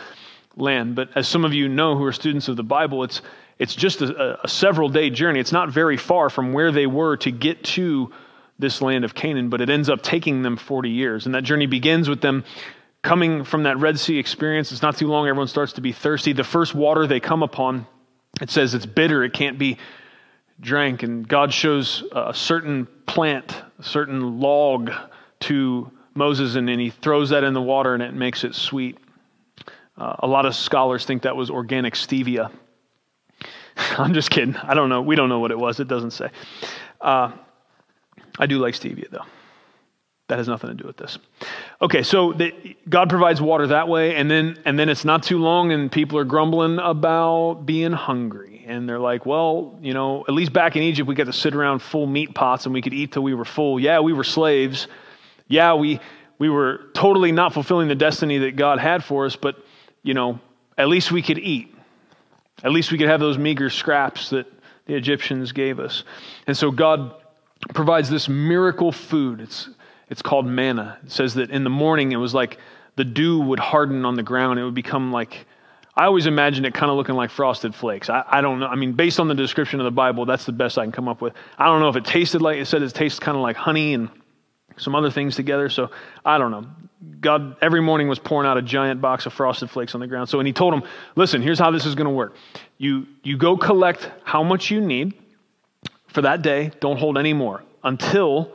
[0.56, 0.96] land.
[0.96, 3.22] But as some of you know who are students of the Bible, it's,
[3.60, 5.42] it's just a, a several day journey.
[5.42, 8.12] It's not very far from where they were to get to
[8.58, 11.26] this land of Canaan, but it ends up taking them 40 years.
[11.26, 12.46] And that journey begins with them
[13.02, 14.72] coming from that Red Sea experience.
[14.72, 16.32] It's not too long, everyone starts to be thirsty.
[16.32, 17.86] The first water they come upon,
[18.40, 19.78] it says it's bitter, it can't be
[20.60, 21.04] drank.
[21.04, 24.92] And God shows a certain plant, a certain log
[25.42, 28.98] to Moses, and then he throws that in the water and it makes it sweet.
[29.98, 32.52] Uh, a lot of scholars think that was organic stevia.
[33.78, 34.56] I'm just kidding.
[34.56, 35.02] I don't know.
[35.02, 35.80] We don't know what it was.
[35.80, 36.30] It doesn't say.
[37.02, 37.32] Uh,
[38.40, 39.26] I do like stevia, though.
[40.30, 41.18] That has nothing to do with this.
[41.82, 42.54] Okay, so the,
[42.88, 46.18] God provides water that way, and then and then it's not too long, and people
[46.18, 50.84] are grumbling about being hungry and they're like, well, you know, at least back in
[50.84, 53.34] Egypt, we got to sit around full meat pots and we could eat till we
[53.34, 53.80] were full.
[53.80, 54.88] Yeah, we were slaves.
[55.48, 56.00] Yeah, we,
[56.40, 59.58] we were totally not fulfilling the destiny that God had for us, but,
[60.02, 60.40] you know,
[60.78, 61.76] at least we could eat.
[62.64, 64.46] At least we could have those meager scraps that
[64.86, 66.04] the Egyptians gave us.
[66.48, 67.16] And so God
[67.74, 69.42] provides this miracle food.
[69.42, 69.70] It's,
[70.10, 70.98] it's called manna.
[71.04, 72.58] It says that in the morning it was like
[72.96, 75.46] the dew would harden on the ground, it would become like
[75.96, 78.10] I always imagine it kind of looking like frosted flakes.
[78.10, 78.66] I, I, don't know.
[78.66, 81.08] I mean, based on the description of the Bible, that's the best I can come
[81.08, 81.34] up with.
[81.60, 83.94] I don't know if it tasted like it said it tastes kind of like honey
[83.94, 84.10] and
[84.78, 85.70] some other things together.
[85.70, 85.92] So
[86.26, 86.66] I don't know.
[87.20, 90.30] God every morning was pouring out a giant box of frosted flakes on the ground.
[90.30, 90.84] So and he told him,
[91.16, 92.36] listen, here's how this is going to work.
[92.80, 95.14] You you go collect how much you need
[96.08, 96.72] for that day.
[96.80, 98.52] Don't hold any more until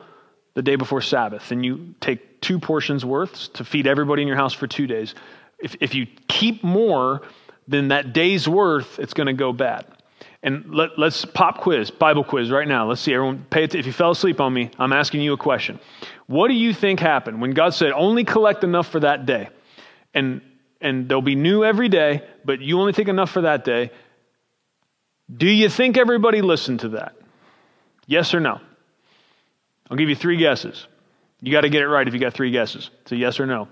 [0.59, 1.53] the day before Sabbath.
[1.53, 5.15] And you take two portions worth to feed everybody in your house for two days
[5.59, 7.23] if, if you keep more
[7.67, 9.87] than that day's worth, it's going to go bad.
[10.43, 12.89] And let, us pop quiz, Bible quiz right now.
[12.89, 13.65] Let's see, everyone, pay.
[13.65, 15.81] If you fell asleep on me, I'm asking you a question.
[16.27, 19.49] What do you think happened when God said, only collect enough for that day?
[20.15, 20.41] And,
[20.81, 23.91] and there'll be new every day, but you only take enough for that day.
[25.35, 27.17] Do you think everybody listened to that?
[28.07, 28.61] Yes or no?
[29.91, 30.87] I'll give you three guesses.
[31.41, 32.91] You got to get it right if you got three guesses.
[33.03, 33.69] It's a yes or no.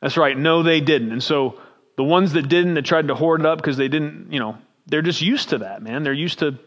[0.00, 0.36] That's right.
[0.36, 1.12] No, they didn't.
[1.12, 1.60] And so
[1.96, 4.56] the ones that didn't, that tried to hoard it up because they didn't, you know,
[4.86, 6.02] they're just used to that, man.
[6.02, 6.58] They're used to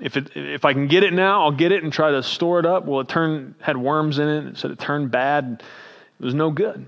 [0.00, 2.58] if it if I can get it now, I'll get it and try to store
[2.58, 2.86] it up.
[2.86, 4.46] Well, it turned had worms in it.
[4.46, 5.62] It said it turned bad.
[6.18, 6.86] It was no good.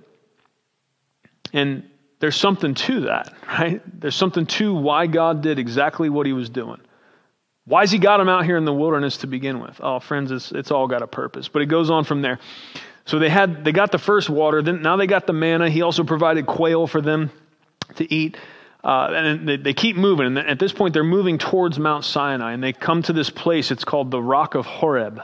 [1.52, 1.88] And
[2.20, 3.82] there's something to that, right?
[4.00, 6.80] There's something to why God did exactly what He was doing.
[7.64, 9.80] Why has He got them out here in the wilderness to begin with?
[9.82, 11.48] Oh, friends, it's it's all got a purpose.
[11.48, 12.38] But it goes on from there.
[13.04, 14.62] So they had they got the first water.
[14.62, 15.70] Then now they got the manna.
[15.70, 17.30] He also provided quail for them
[17.96, 18.36] to eat.
[18.84, 20.26] Uh, and they, they, keep moving.
[20.26, 22.52] And at this point, they're moving towards Mount Sinai.
[22.52, 23.70] And they come to this place.
[23.70, 25.22] It's called the Rock of Horeb.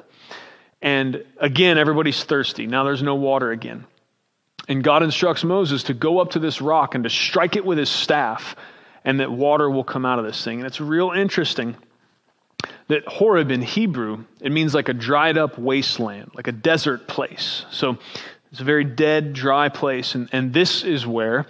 [0.81, 2.69] And again, everybody's thirsty.
[2.69, 3.85] Now there's no water again.
[4.69, 7.79] And God instructs Moses to go up to this rock and to strike it with
[7.79, 8.55] his staff,
[9.05, 10.59] and that water will come out of this thing.
[10.59, 11.75] And it's real interesting
[12.89, 17.65] that Horeb in Hebrew, it means like a dried up wasteland, like a desert place.
[17.71, 17.99] So
[18.51, 20.15] it's a very dead, dry place.
[20.15, 21.47] And, and this is where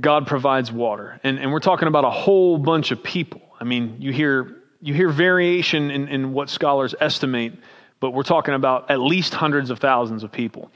[0.00, 1.20] God provides water.
[1.22, 3.42] And, and we're talking about a whole bunch of people.
[3.60, 7.54] I mean, you hear, you hear variation in, in what scholars estimate,
[8.00, 10.70] but we're talking about at least hundreds of thousands of people.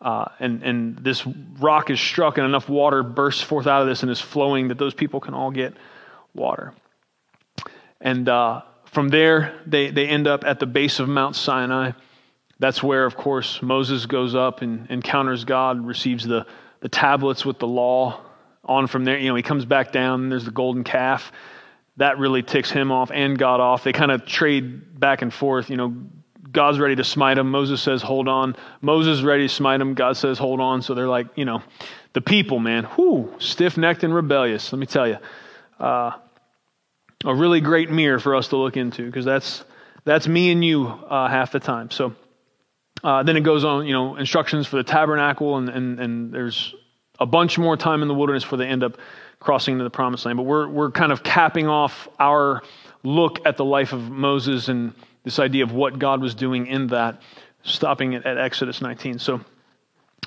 [0.00, 1.26] Uh, and, and this
[1.58, 4.78] rock is struck, and enough water bursts forth out of this and is flowing that
[4.78, 5.74] those people can all get
[6.34, 6.74] water.
[8.00, 11.92] And uh, from there, they, they end up at the base of Mount Sinai.
[12.58, 16.46] That's where, of course, Moses goes up and encounters God, receives the,
[16.80, 18.22] the tablets with the law
[18.66, 21.32] on from there, you know, he comes back down, there's the golden calf.
[21.98, 23.84] That really ticks him off and God off.
[23.84, 25.70] They kind of trade back and forth.
[25.70, 25.96] You know,
[26.52, 27.50] God's ready to smite him.
[27.50, 28.54] Moses says, hold on.
[28.82, 29.94] Moses ready to smite him.
[29.94, 30.82] God says, hold on.
[30.82, 31.62] So they're like, you know,
[32.12, 34.72] the people, man, whoo, stiff necked and rebellious.
[34.72, 35.16] Let me tell you.
[35.80, 36.12] Uh,
[37.24, 39.64] a really great mirror for us to look into because that's,
[40.04, 41.90] that's me and you uh, half the time.
[41.90, 42.14] So
[43.02, 46.74] uh, then it goes on, you know, instructions for the tabernacle, and, and, and there's
[47.20, 48.98] a bunch more time in the wilderness before they end up
[49.38, 50.36] crossing into the promised land.
[50.36, 52.62] But we're, we're kind of capping off our
[53.02, 54.92] look at the life of Moses and
[55.24, 57.22] this idea of what God was doing in that,
[57.62, 59.18] stopping at, at Exodus 19.
[59.18, 59.40] So,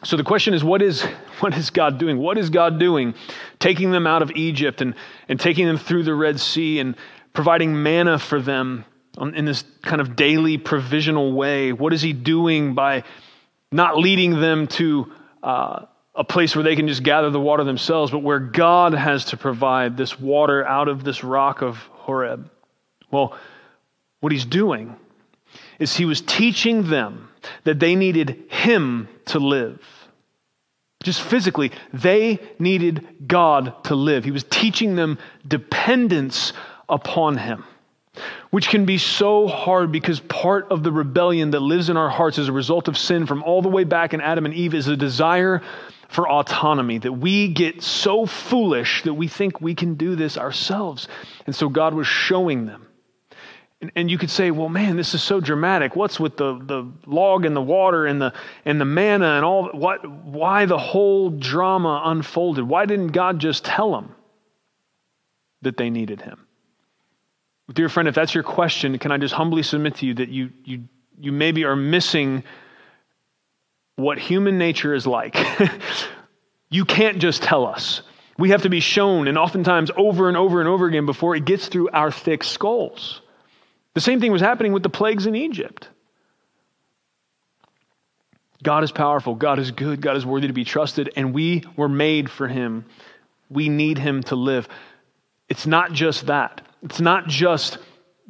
[0.04, 1.02] so the question is, what is,
[1.40, 2.18] what is God doing?
[2.18, 3.14] What is God doing?
[3.60, 4.96] Taking them out of Egypt and,
[5.28, 6.96] and taking them through the Red Sea and
[7.34, 8.86] providing manna for them
[9.20, 11.74] in this kind of daily provisional way.
[11.74, 13.04] What is He doing by
[13.72, 15.12] not leading them to
[15.44, 15.86] uh,
[16.16, 19.38] a place where they can just gather the water themselves, but where God has to
[19.38, 22.50] provide this water out of this rock of Horeb.
[23.12, 23.38] Well,
[24.20, 24.96] what he's doing
[25.80, 27.29] is he was teaching them
[27.64, 29.82] that they needed him to live.
[31.04, 34.26] Just physically, they needed God to live.
[34.26, 36.54] He was teaching them dependence
[36.90, 37.64] upon him
[38.50, 42.38] which can be so hard because part of the rebellion that lives in our hearts
[42.38, 44.88] as a result of sin from all the way back in Adam and Eve is
[44.88, 45.62] a desire
[46.10, 51.08] for autonomy, that we get so foolish that we think we can do this ourselves.
[51.46, 52.88] And so God was showing them.
[53.82, 55.96] And, and you could say, well, man, this is so dramatic.
[55.96, 58.34] What's with the, the log and the water and the,
[58.66, 59.70] and the manna and all?
[59.70, 62.68] What, why the whole drama unfolded?
[62.68, 64.16] Why didn't God just tell them
[65.62, 66.46] that they needed Him?
[67.72, 70.50] Dear friend, if that's your question, can I just humbly submit to you that you,
[70.66, 70.84] you,
[71.20, 72.44] you maybe are missing
[74.00, 75.38] what human nature is like.
[76.70, 78.02] you can't just tell us.
[78.38, 81.46] We have to be shown, and oftentimes over and over and over again before it
[81.46, 83.22] gets through our thick skulls.
[83.94, 85.90] The same thing was happening with the plagues in Egypt.
[88.62, 91.88] God is powerful, God is good, God is worthy to be trusted, and we were
[91.88, 92.86] made for Him.
[93.50, 94.68] We need Him to live.
[95.48, 96.62] It's not just that.
[96.84, 97.78] It's not just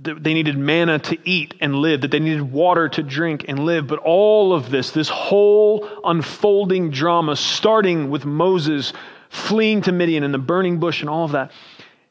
[0.02, 3.66] that they needed manna to eat and live, that they needed water to drink and
[3.66, 3.88] live.
[3.88, 8.94] But all of this, this whole unfolding drama, starting with Moses
[9.30, 11.52] fleeing to Midian and the burning bush and all of that,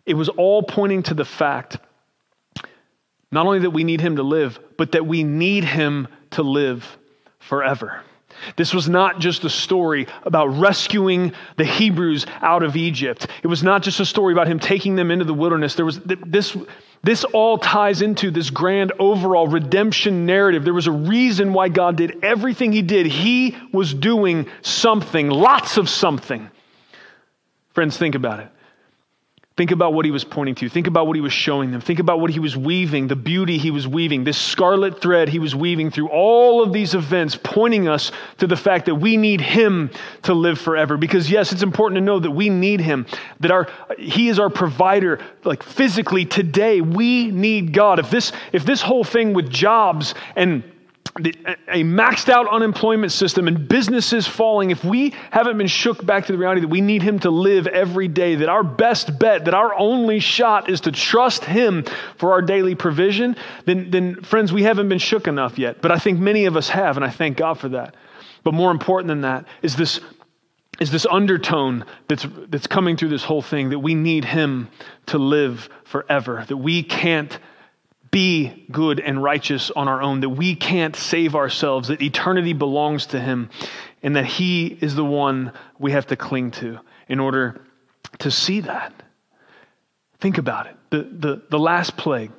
[0.07, 1.79] it was all pointing to the fact
[3.31, 6.99] not only that we need him to live, but that we need him to live
[7.39, 8.03] forever.
[8.57, 13.27] This was not just a story about rescuing the Hebrews out of Egypt.
[13.43, 15.75] It was not just a story about him taking them into the wilderness.
[15.75, 16.57] There was this
[17.03, 20.65] this all ties into this grand overall redemption narrative.
[20.65, 23.07] There was a reason why God did everything He did.
[23.07, 26.51] He was doing something, lots of something.
[27.71, 28.49] Friends, think about it.
[29.59, 30.69] Think about what he was pointing to.
[30.69, 31.81] Think about what he was showing them.
[31.81, 35.41] Think about what he was weaving, the beauty he was weaving, this scarlet thread he
[35.41, 39.41] was weaving through all of these events, pointing us to the fact that we need
[39.41, 39.91] him
[40.23, 40.97] to live forever.
[40.97, 43.05] Because, yes, it's important to know that we need him,
[43.41, 43.67] that our,
[43.99, 46.81] he is our provider, like physically today.
[46.81, 47.99] We need God.
[47.99, 50.63] If this, if this whole thing with jobs and
[51.19, 56.33] a maxed out unemployment system and businesses falling, if we haven't been shook back to
[56.33, 59.55] the reality that we need Him to live every day, that our best bet, that
[59.55, 61.85] our only shot is to trust Him
[62.17, 65.83] for our daily provision, then, then friends, we haven't been shook enough yet.
[65.83, 67.95] But I think many of us have, and I thank God for that.
[68.45, 70.01] But more important than that is this,
[70.81, 74.69] is this undertone that's, that's coming through this whole thing that we need Him
[75.07, 77.39] to live forever, that we can't
[78.11, 83.07] be good and righteous on our own, that we can't save ourselves, that eternity belongs
[83.07, 83.51] to Him,
[84.03, 86.79] and that He is the one we have to cling to
[87.09, 87.61] in order
[88.19, 88.93] to see that.
[90.21, 90.77] Think about it.
[90.91, 92.33] The, the, the last plague,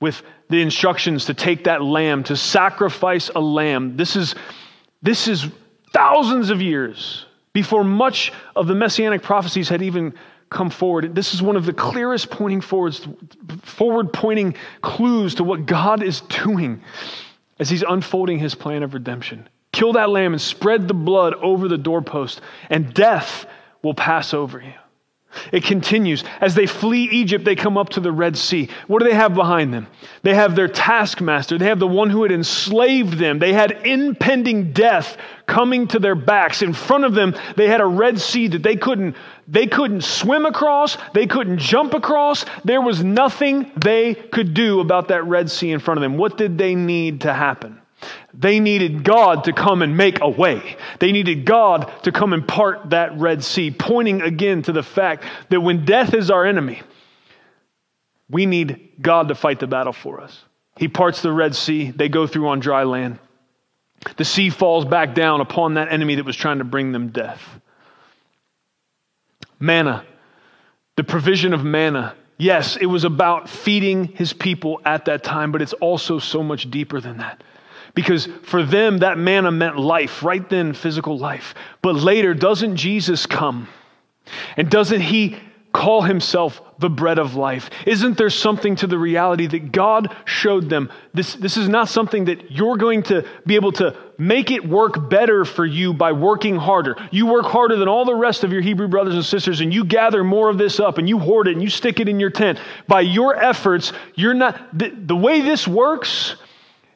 [0.00, 4.34] with the instructions to take that lamb, to sacrifice a lamb, this is,
[5.02, 5.46] this is
[5.92, 10.14] thousands of years before much of the messianic prophecies had even
[10.50, 11.14] come forward.
[11.14, 13.06] This is one of the clearest pointing forwards,
[13.62, 16.82] forward pointing clues to what God is doing
[17.58, 19.48] as he's unfolding his plan of redemption.
[19.72, 23.46] Kill that lamb and spread the blood over the doorpost, and death
[23.82, 24.74] will pass over you.
[25.52, 26.24] It continues.
[26.40, 28.68] As they flee Egypt, they come up to the Red Sea.
[28.88, 29.86] What do they have behind them?
[30.22, 31.56] They have their taskmaster.
[31.56, 33.38] They have the one who had enslaved them.
[33.38, 35.16] They had impending death
[35.46, 36.62] coming to their backs.
[36.62, 39.16] In front of them, they had a Red Sea that they couldn't,
[39.46, 40.96] they couldn't swim across.
[41.14, 42.44] They couldn't jump across.
[42.64, 46.16] There was nothing they could do about that Red Sea in front of them.
[46.16, 47.79] What did they need to happen?
[48.32, 50.76] They needed God to come and make a way.
[50.98, 55.24] They needed God to come and part that Red Sea, pointing again to the fact
[55.50, 56.82] that when death is our enemy,
[58.30, 60.44] we need God to fight the battle for us.
[60.76, 63.18] He parts the Red Sea, they go through on dry land.
[64.16, 67.42] The sea falls back down upon that enemy that was trying to bring them death.
[69.58, 70.06] Manna,
[70.96, 72.14] the provision of manna.
[72.38, 76.70] Yes, it was about feeding his people at that time, but it's also so much
[76.70, 77.42] deeper than that.
[77.94, 81.54] Because for them, that manna meant life, right then, physical life.
[81.82, 83.68] But later, doesn't Jesus come?
[84.56, 85.36] And doesn't he
[85.72, 87.70] call himself the bread of life?
[87.86, 90.90] Isn't there something to the reality that God showed them?
[91.14, 95.08] This, this is not something that you're going to be able to make it work
[95.08, 96.96] better for you by working harder.
[97.10, 99.84] You work harder than all the rest of your Hebrew brothers and sisters, and you
[99.84, 102.30] gather more of this up and you hoard it and you stick it in your
[102.30, 102.58] tent.
[102.88, 106.34] By your efforts, you're not, the, the way this works,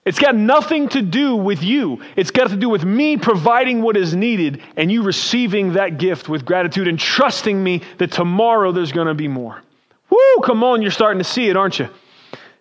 [0.04, 2.02] it's got nothing to do with you.
[2.14, 6.28] It's got to do with me providing what is needed and you receiving that gift
[6.28, 9.62] with gratitude and trusting me that tomorrow there's going to be more.
[10.10, 11.88] Woo, come on, you're starting to see it, aren't you?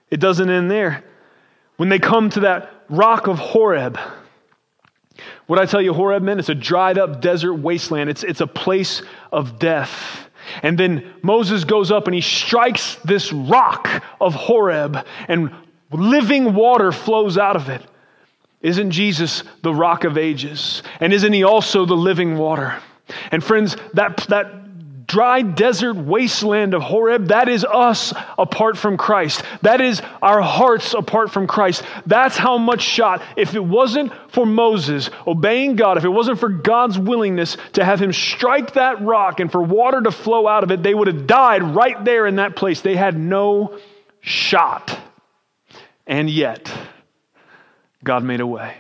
[0.10, 1.04] It doesn't end there.
[1.76, 4.00] When they come to that rock of Horeb,
[5.48, 6.40] what I tell you, Horeb meant?
[6.40, 10.30] It's a dried up desert wasteland, it's, it's a place of death.
[10.62, 15.52] And then Moses goes up and he strikes this rock of Horeb, and
[15.94, 17.82] living water flows out of it.
[18.62, 20.84] Isn't Jesus the rock of ages?
[21.00, 22.82] And isn't he also the living water?
[23.32, 24.64] And friends, that, that
[25.06, 29.44] dry desert wasteland of Horeb, that is us apart from Christ.
[29.62, 31.84] That is our hearts apart from Christ.
[32.06, 33.22] That's how much shot.
[33.36, 38.02] If it wasn't for Moses obeying God, if it wasn't for God's willingness to have
[38.02, 41.28] him strike that rock and for water to flow out of it, they would have
[41.28, 42.82] died right there in that place.
[42.82, 43.78] They had no
[44.22, 44.98] shot.
[46.06, 46.72] And yet,
[48.04, 48.76] God made a way.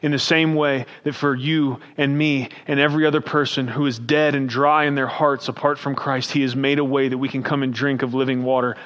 [0.00, 3.98] In the same way that for you and me and every other person who is
[3.98, 7.18] dead and dry in their hearts apart from Christ, He has made a way that
[7.18, 8.76] we can come and drink of living water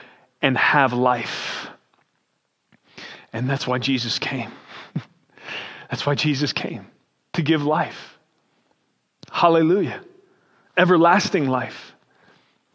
[0.41, 1.69] and have life.
[3.33, 4.51] And that's why Jesus came.
[5.91, 6.87] that's why Jesus came
[7.35, 8.19] to give life.
[9.31, 10.01] Hallelujah.
[10.77, 11.96] Everlasting life.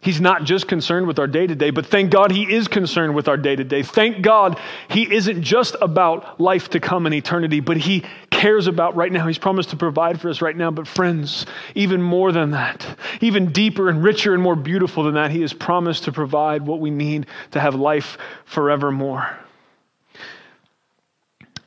[0.02, 3.14] He's not just concerned with our day to day, but thank God he is concerned
[3.14, 3.84] with our day to day.
[3.84, 8.96] Thank God he isn't just about life to come and eternity, but he cares about
[8.96, 9.28] right now.
[9.28, 10.72] He's promised to provide for us right now.
[10.72, 11.46] But, friends,
[11.76, 12.84] even more than that,
[13.22, 16.80] even deeper and richer and more beautiful than that, he has promised to provide what
[16.80, 19.38] we need to have life forevermore.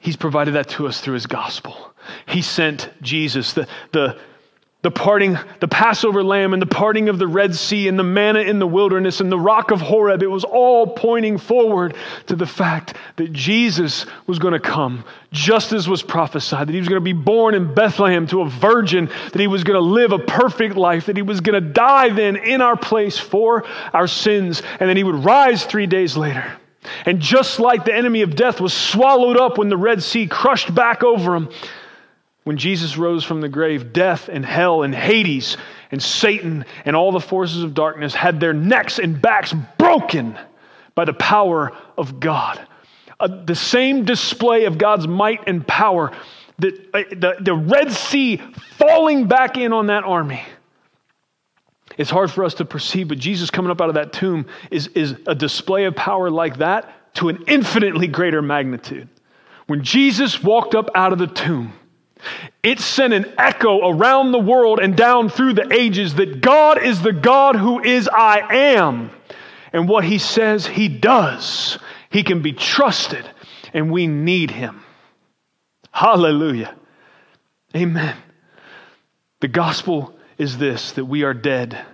[0.01, 1.95] He's provided that to us through his gospel.
[2.27, 4.19] He sent Jesus, the, the
[4.85, 8.41] the parting, the Passover lamb and the parting of the Red Sea and the manna
[8.41, 12.47] in the wilderness and the rock of Horeb, it was all pointing forward to the
[12.47, 17.01] fact that Jesus was going to come, just as was prophesied, that he was going
[17.01, 20.19] to be born in Bethlehem to a virgin, that he was going to live a
[20.19, 23.65] perfect life, that he was going to die then in our place for
[23.95, 26.45] our sins, and then he would rise three days later.
[27.07, 30.75] And just like the enemy of death was swallowed up when the Red Sea crushed
[30.75, 31.49] back over him,
[32.45, 35.57] when Jesus rose from the grave, death and hell and Hades
[35.91, 40.39] and Satan and all the forces of darkness had their necks and backs broken
[40.95, 42.65] by the power of God.
[43.21, 46.13] uh, the same display of God's might and power,
[46.59, 48.41] the, uh, the, the Red Sea
[48.77, 50.43] falling back in on that army.
[51.97, 54.89] It's hard for us to perceive, but Jesus coming up out of that tomb is,
[54.89, 59.09] is a display of power like that to an infinitely greater magnitude.
[59.67, 61.73] When Jesus walked up out of the tomb,
[62.63, 67.03] it sent an echo around the world and down through the ages that God is
[67.03, 69.11] the God who is I am.
[69.73, 71.79] And what he says, he does.
[72.11, 73.29] He can be trusted,
[73.73, 74.85] and we need him.
[75.91, 76.75] Hallelujah.
[77.77, 78.17] Amen.
[79.41, 81.85] The gospel is this that we are dead,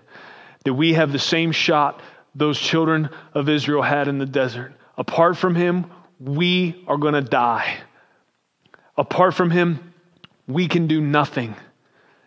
[0.64, 2.02] that we have the same shot
[2.34, 4.72] those children of Israel had in the desert.
[4.96, 7.78] Apart from him, we are going to die.
[8.96, 9.89] Apart from him,
[10.52, 11.54] we can do nothing.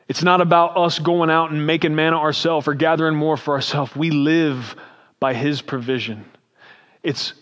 [0.07, 3.95] It's not about us going out and making manna ourselves or gathering more for ourselves.
[3.95, 4.75] We live
[5.19, 6.25] by his provision.
[7.01, 7.33] It's,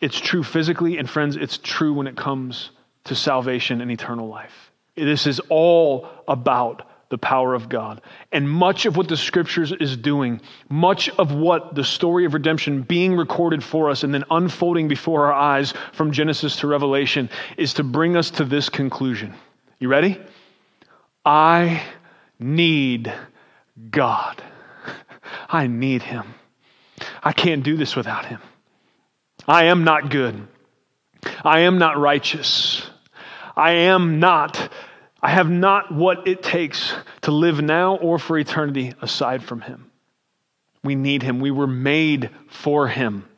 [0.00, 2.70] it's true physically, and friends, it's true when it comes
[3.04, 4.72] to salvation and eternal life.
[4.96, 8.02] This is all about the power of God.
[8.32, 12.82] And much of what the scriptures is doing, much of what the story of redemption
[12.82, 17.72] being recorded for us and then unfolding before our eyes from Genesis to Revelation is
[17.74, 19.34] to bring us to this conclusion.
[19.78, 20.20] You ready?
[21.24, 21.82] I
[22.38, 23.12] need
[23.90, 24.42] God.
[25.48, 26.34] I need Him.
[27.22, 28.40] I can't do this without Him.
[29.46, 30.46] I am not good.
[31.44, 32.88] I am not righteous.
[33.56, 34.70] I am not
[35.20, 39.90] I have not what it takes to live now or for eternity aside from Him.
[40.84, 41.40] We need Him.
[41.40, 43.28] We were made for Him.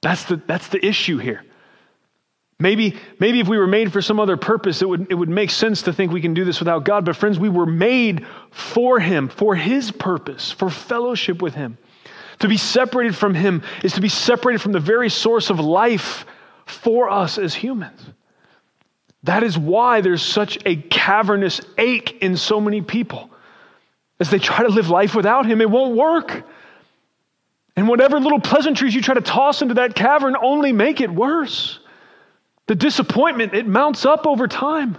[0.00, 1.44] That's the, that's the issue here.
[2.60, 5.50] Maybe, maybe if we were made for some other purpose, it would, it would make
[5.50, 7.04] sense to think we can do this without God.
[7.04, 11.78] But, friends, we were made for Him, for His purpose, for fellowship with Him.
[12.40, 16.24] To be separated from Him is to be separated from the very source of life
[16.66, 18.00] for us as humans.
[19.22, 23.30] That is why there's such a cavernous ache in so many people.
[24.18, 26.42] As they try to live life without Him, it won't work.
[27.76, 31.78] And whatever little pleasantries you try to toss into that cavern only make it worse.
[32.68, 34.96] The disappointment, it mounts up over time.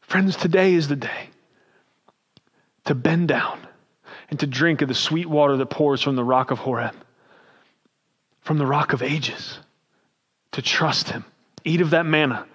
[0.00, 1.30] Friends, today is the day
[2.86, 3.60] to bend down
[4.28, 6.96] and to drink of the sweet water that pours from the rock of Horeb,
[8.40, 9.58] from the rock of ages,
[10.52, 11.24] to trust Him.
[11.64, 12.46] Eat of that manna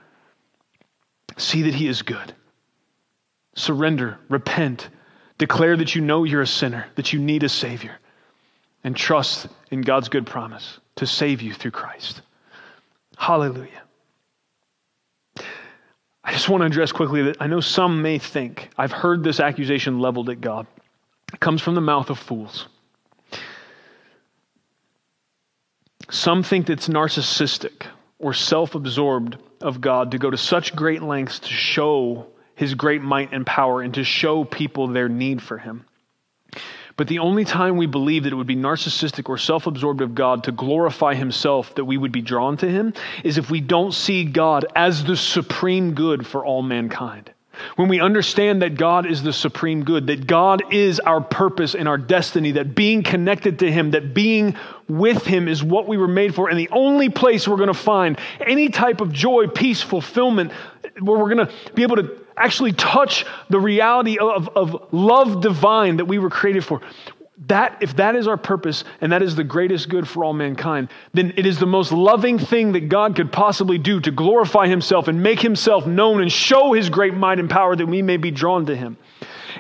[1.38, 2.34] See that He is good.
[3.56, 4.90] Surrender, repent,
[5.38, 7.98] declare that you know you're a sinner, that you need a Savior,
[8.84, 12.22] and trust in God's good promise to save you through Christ.
[13.18, 13.84] Hallelujah.
[16.28, 19.40] I just want to address quickly that I know some may think, I've heard this
[19.40, 20.68] accusation leveled at God.
[21.34, 22.68] It comes from the mouth of fools.
[26.10, 27.86] Some think it's narcissistic
[28.20, 33.02] or self absorbed of God to go to such great lengths to show his great
[33.02, 35.86] might and power and to show people their need for him.
[36.98, 40.16] But the only time we believe that it would be narcissistic or self absorbed of
[40.16, 42.94] God to glorify himself that we would be drawn to him
[43.24, 47.32] is if we don't see God as the supreme good for all mankind.
[47.76, 51.88] When we understand that God is the supreme good, that God is our purpose and
[51.88, 54.56] our destiny, that being connected to Him, that being
[54.88, 57.74] with Him is what we were made for, and the only place we're going to
[57.74, 60.52] find any type of joy, peace, fulfillment,
[61.00, 65.98] where we're going to be able to actually touch the reality of, of love divine
[65.98, 66.82] that we were created for
[67.46, 70.90] that if that is our purpose and that is the greatest good for all mankind
[71.14, 75.08] then it is the most loving thing that god could possibly do to glorify himself
[75.08, 78.32] and make himself known and show his great might and power that we may be
[78.32, 78.98] drawn to him.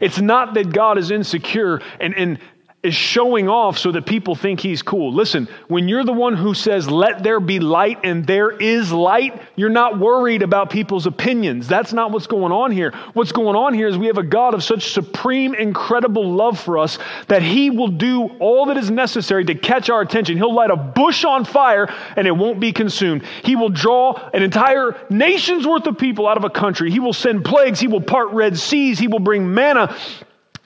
[0.01, 2.39] It's not that god is insecure and, and
[2.87, 5.13] is showing off so that people think he's cool.
[5.13, 9.39] Listen, when you're the one who says, let there be light and there is light,
[9.55, 11.67] you're not worried about people's opinions.
[11.67, 12.93] That's not what's going on here.
[13.13, 16.77] What's going on here is we have a God of such supreme, incredible love for
[16.77, 20.37] us that he will do all that is necessary to catch our attention.
[20.37, 23.23] He'll light a bush on fire and it won't be consumed.
[23.43, 26.89] He will draw an entire nation's worth of people out of a country.
[26.89, 27.79] He will send plagues.
[27.79, 28.97] He will part Red Seas.
[28.97, 29.95] He will bring manna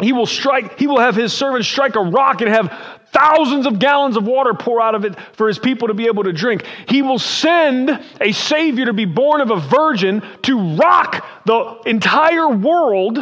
[0.01, 2.71] he will strike, he will have his servants strike a rock and have
[3.11, 6.23] thousands of gallons of water pour out of it for his people to be able
[6.23, 6.65] to drink.
[6.87, 7.89] He will send
[8.19, 13.19] a Savior to be born of a virgin to rock the entire world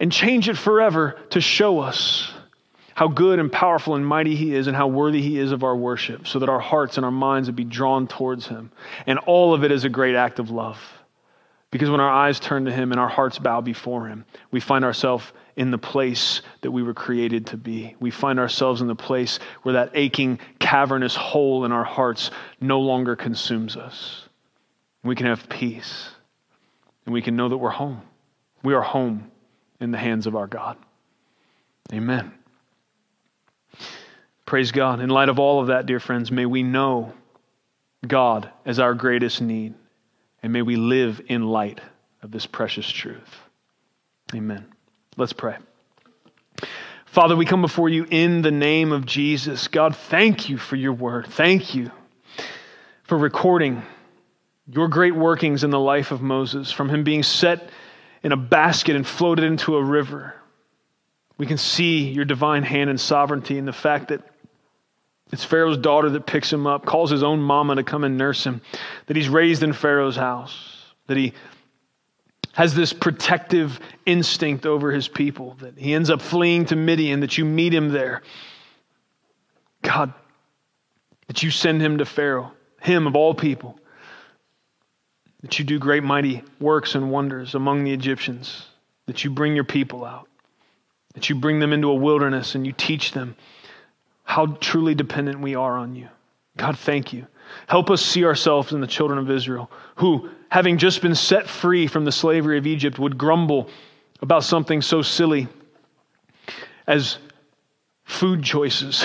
[0.00, 2.32] and change it forever to show us
[2.96, 5.76] how good and powerful and mighty He is and how worthy He is of our
[5.76, 8.72] worship, so that our hearts and our minds would be drawn towards Him.
[9.06, 10.78] And all of it is a great act of love.
[11.70, 14.82] Because when our eyes turn to Him and our hearts bow before Him, we find
[14.82, 17.96] ourselves in the place that we were created to be.
[17.98, 22.30] We find ourselves in the place where that aching, cavernous hole in our hearts
[22.60, 24.28] no longer consumes us.
[25.02, 26.10] We can have peace.
[27.06, 28.02] And we can know that we're home.
[28.62, 29.30] We are home
[29.80, 30.76] in the hands of our God.
[31.92, 32.32] Amen.
[34.44, 35.00] Praise God.
[35.00, 37.12] In light of all of that, dear friends, may we know
[38.06, 39.74] God as our greatest need,
[40.42, 41.80] and may we live in light
[42.22, 43.36] of this precious truth.
[44.34, 44.75] Amen.
[45.16, 45.56] Let's pray.
[47.06, 49.68] Father, we come before you in the name of Jesus.
[49.68, 51.26] God, thank you for your word.
[51.26, 51.90] Thank you
[53.04, 53.82] for recording
[54.68, 57.70] your great workings in the life of Moses, from him being set
[58.22, 60.34] in a basket and floated into a river.
[61.38, 64.22] We can see your divine hand and sovereignty in the fact that
[65.32, 68.44] it's Pharaoh's daughter that picks him up, calls his own mama to come and nurse
[68.44, 68.60] him,
[69.06, 71.32] that he's raised in Pharaoh's house, that he
[72.56, 77.36] has this protective instinct over his people, that he ends up fleeing to Midian, that
[77.36, 78.22] you meet him there.
[79.82, 80.14] God,
[81.26, 82.50] that you send him to Pharaoh,
[82.80, 83.78] him of all people,
[85.42, 88.64] that you do great, mighty works and wonders among the Egyptians,
[89.04, 90.26] that you bring your people out,
[91.12, 93.36] that you bring them into a wilderness and you teach them
[94.24, 96.08] how truly dependent we are on you.
[96.56, 97.26] God, thank you.
[97.66, 101.86] Help us see ourselves in the children of Israel who, having just been set free
[101.86, 103.68] from the slavery of Egypt, would grumble
[104.20, 105.48] about something so silly
[106.86, 107.18] as
[108.04, 109.04] food choices.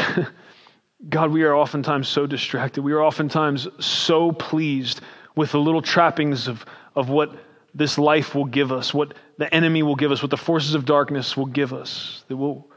[1.09, 2.83] God, we are oftentimes so distracted.
[2.83, 5.01] We are oftentimes so pleased
[5.35, 6.65] with the little trappings of,
[6.95, 7.33] of what
[7.73, 10.85] this life will give us, what the enemy will give us, what the forces of
[10.85, 12.67] darkness will give us, that we'll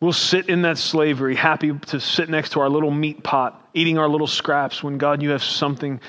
[0.00, 3.96] We'll sit in that slavery, happy to sit next to our little meat pot, eating
[3.98, 6.00] our little scraps, when God, you have something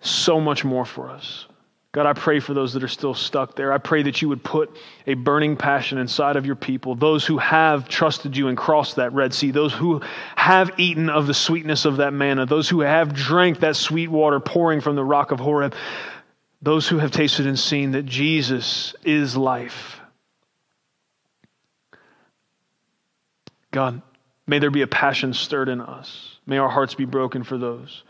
[0.00, 1.46] so much more for us.
[1.92, 3.72] God, I pray for those that are still stuck there.
[3.72, 4.74] I pray that you would put
[5.08, 9.12] a burning passion inside of your people, those who have trusted you and crossed that
[9.12, 10.00] Red Sea, those who
[10.36, 14.38] have eaten of the sweetness of that manna, those who have drank that sweet water
[14.38, 15.74] pouring from the rock of Horeb,
[16.62, 19.99] those who have tasted and seen that Jesus is life.
[23.70, 24.02] God,
[24.46, 26.38] may there be a passion stirred in us.
[26.46, 28.02] May our hearts be broken for those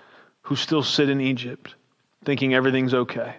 [0.42, 1.74] who still sit in Egypt
[2.24, 3.36] thinking everything's okay.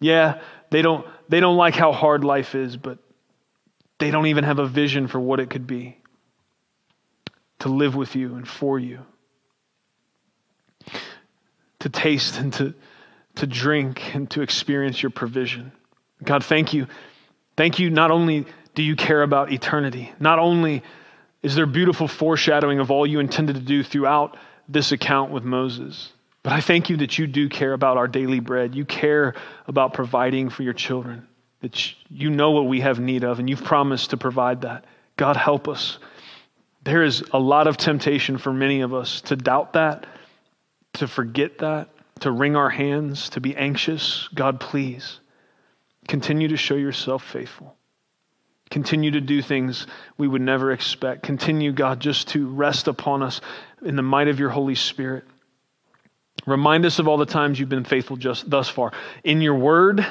[0.00, 0.40] Yeah,
[0.70, 2.98] they don't, they don't like how hard life is, but
[3.98, 5.96] they don't even have a vision for what it could be
[7.60, 8.98] to live with you and for you,
[11.78, 12.74] to taste and to,
[13.36, 15.70] to drink and to experience your provision.
[16.24, 16.88] God, thank you.
[17.56, 17.90] Thank you.
[17.90, 20.82] Not only do you care about eternity, not only
[21.42, 24.36] is there beautiful foreshadowing of all you intended to do throughout
[24.68, 26.12] this account with Moses.
[26.42, 28.74] But I thank you that you do care about our daily bread.
[28.74, 29.34] You care
[29.66, 31.26] about providing for your children,
[31.60, 34.84] that you know what we have need of, and you've promised to provide that.
[35.16, 35.98] God, help us.
[36.84, 40.06] There is a lot of temptation for many of us to doubt that,
[40.94, 41.88] to forget that,
[42.20, 44.28] to wring our hands, to be anxious.
[44.34, 45.20] God, please
[46.08, 47.76] continue to show yourself faithful.
[48.72, 51.22] Continue to do things we would never expect.
[51.22, 53.42] Continue, God, just to rest upon us
[53.84, 55.24] in the might of your Holy Spirit.
[56.46, 58.92] Remind us of all the times you've been faithful just thus far.
[59.24, 60.06] In your word,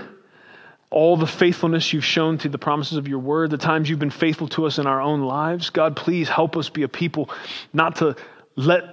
[0.91, 4.11] all the faithfulness you've shown to the promises of your word, the times you've been
[4.11, 5.71] faithful to us in our own lives.
[5.71, 7.31] God, please help us be a people
[7.73, 8.15] not to
[8.55, 8.83] let,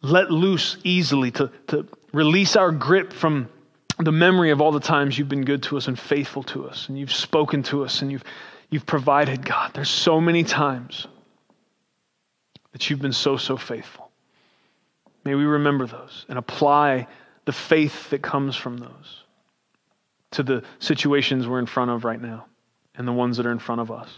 [0.00, 3.48] let loose easily, to, to release our grip from
[4.00, 6.88] the memory of all the times you've been good to us and faithful to us,
[6.88, 8.24] and you've spoken to us, and you've
[8.72, 9.72] you've provided, God.
[9.74, 11.06] There's so many times
[12.72, 14.10] that you've been so, so faithful.
[15.24, 17.06] May we remember those and apply
[17.44, 19.24] the faith that comes from those
[20.32, 22.46] to the situations we're in front of right now
[22.94, 24.08] and the ones that are in front of us.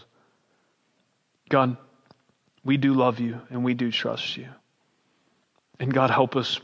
[1.49, 1.75] God,
[2.63, 4.47] we do love you and we do trust you.
[5.81, 6.61] And God, help us,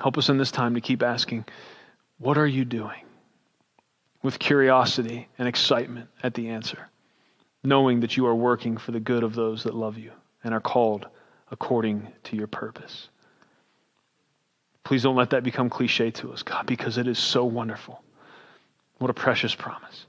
[0.00, 1.44] help us in this time to keep asking,
[2.16, 3.02] what are you doing?
[4.22, 6.88] With curiosity and excitement at the answer
[7.64, 10.12] knowing that you are working for the good of those that love you
[10.44, 11.06] and are called
[11.50, 13.08] according to your purpose.
[14.84, 18.02] Please don't let that become cliche to us, God, because it is so wonderful.
[18.98, 20.06] What a precious promise.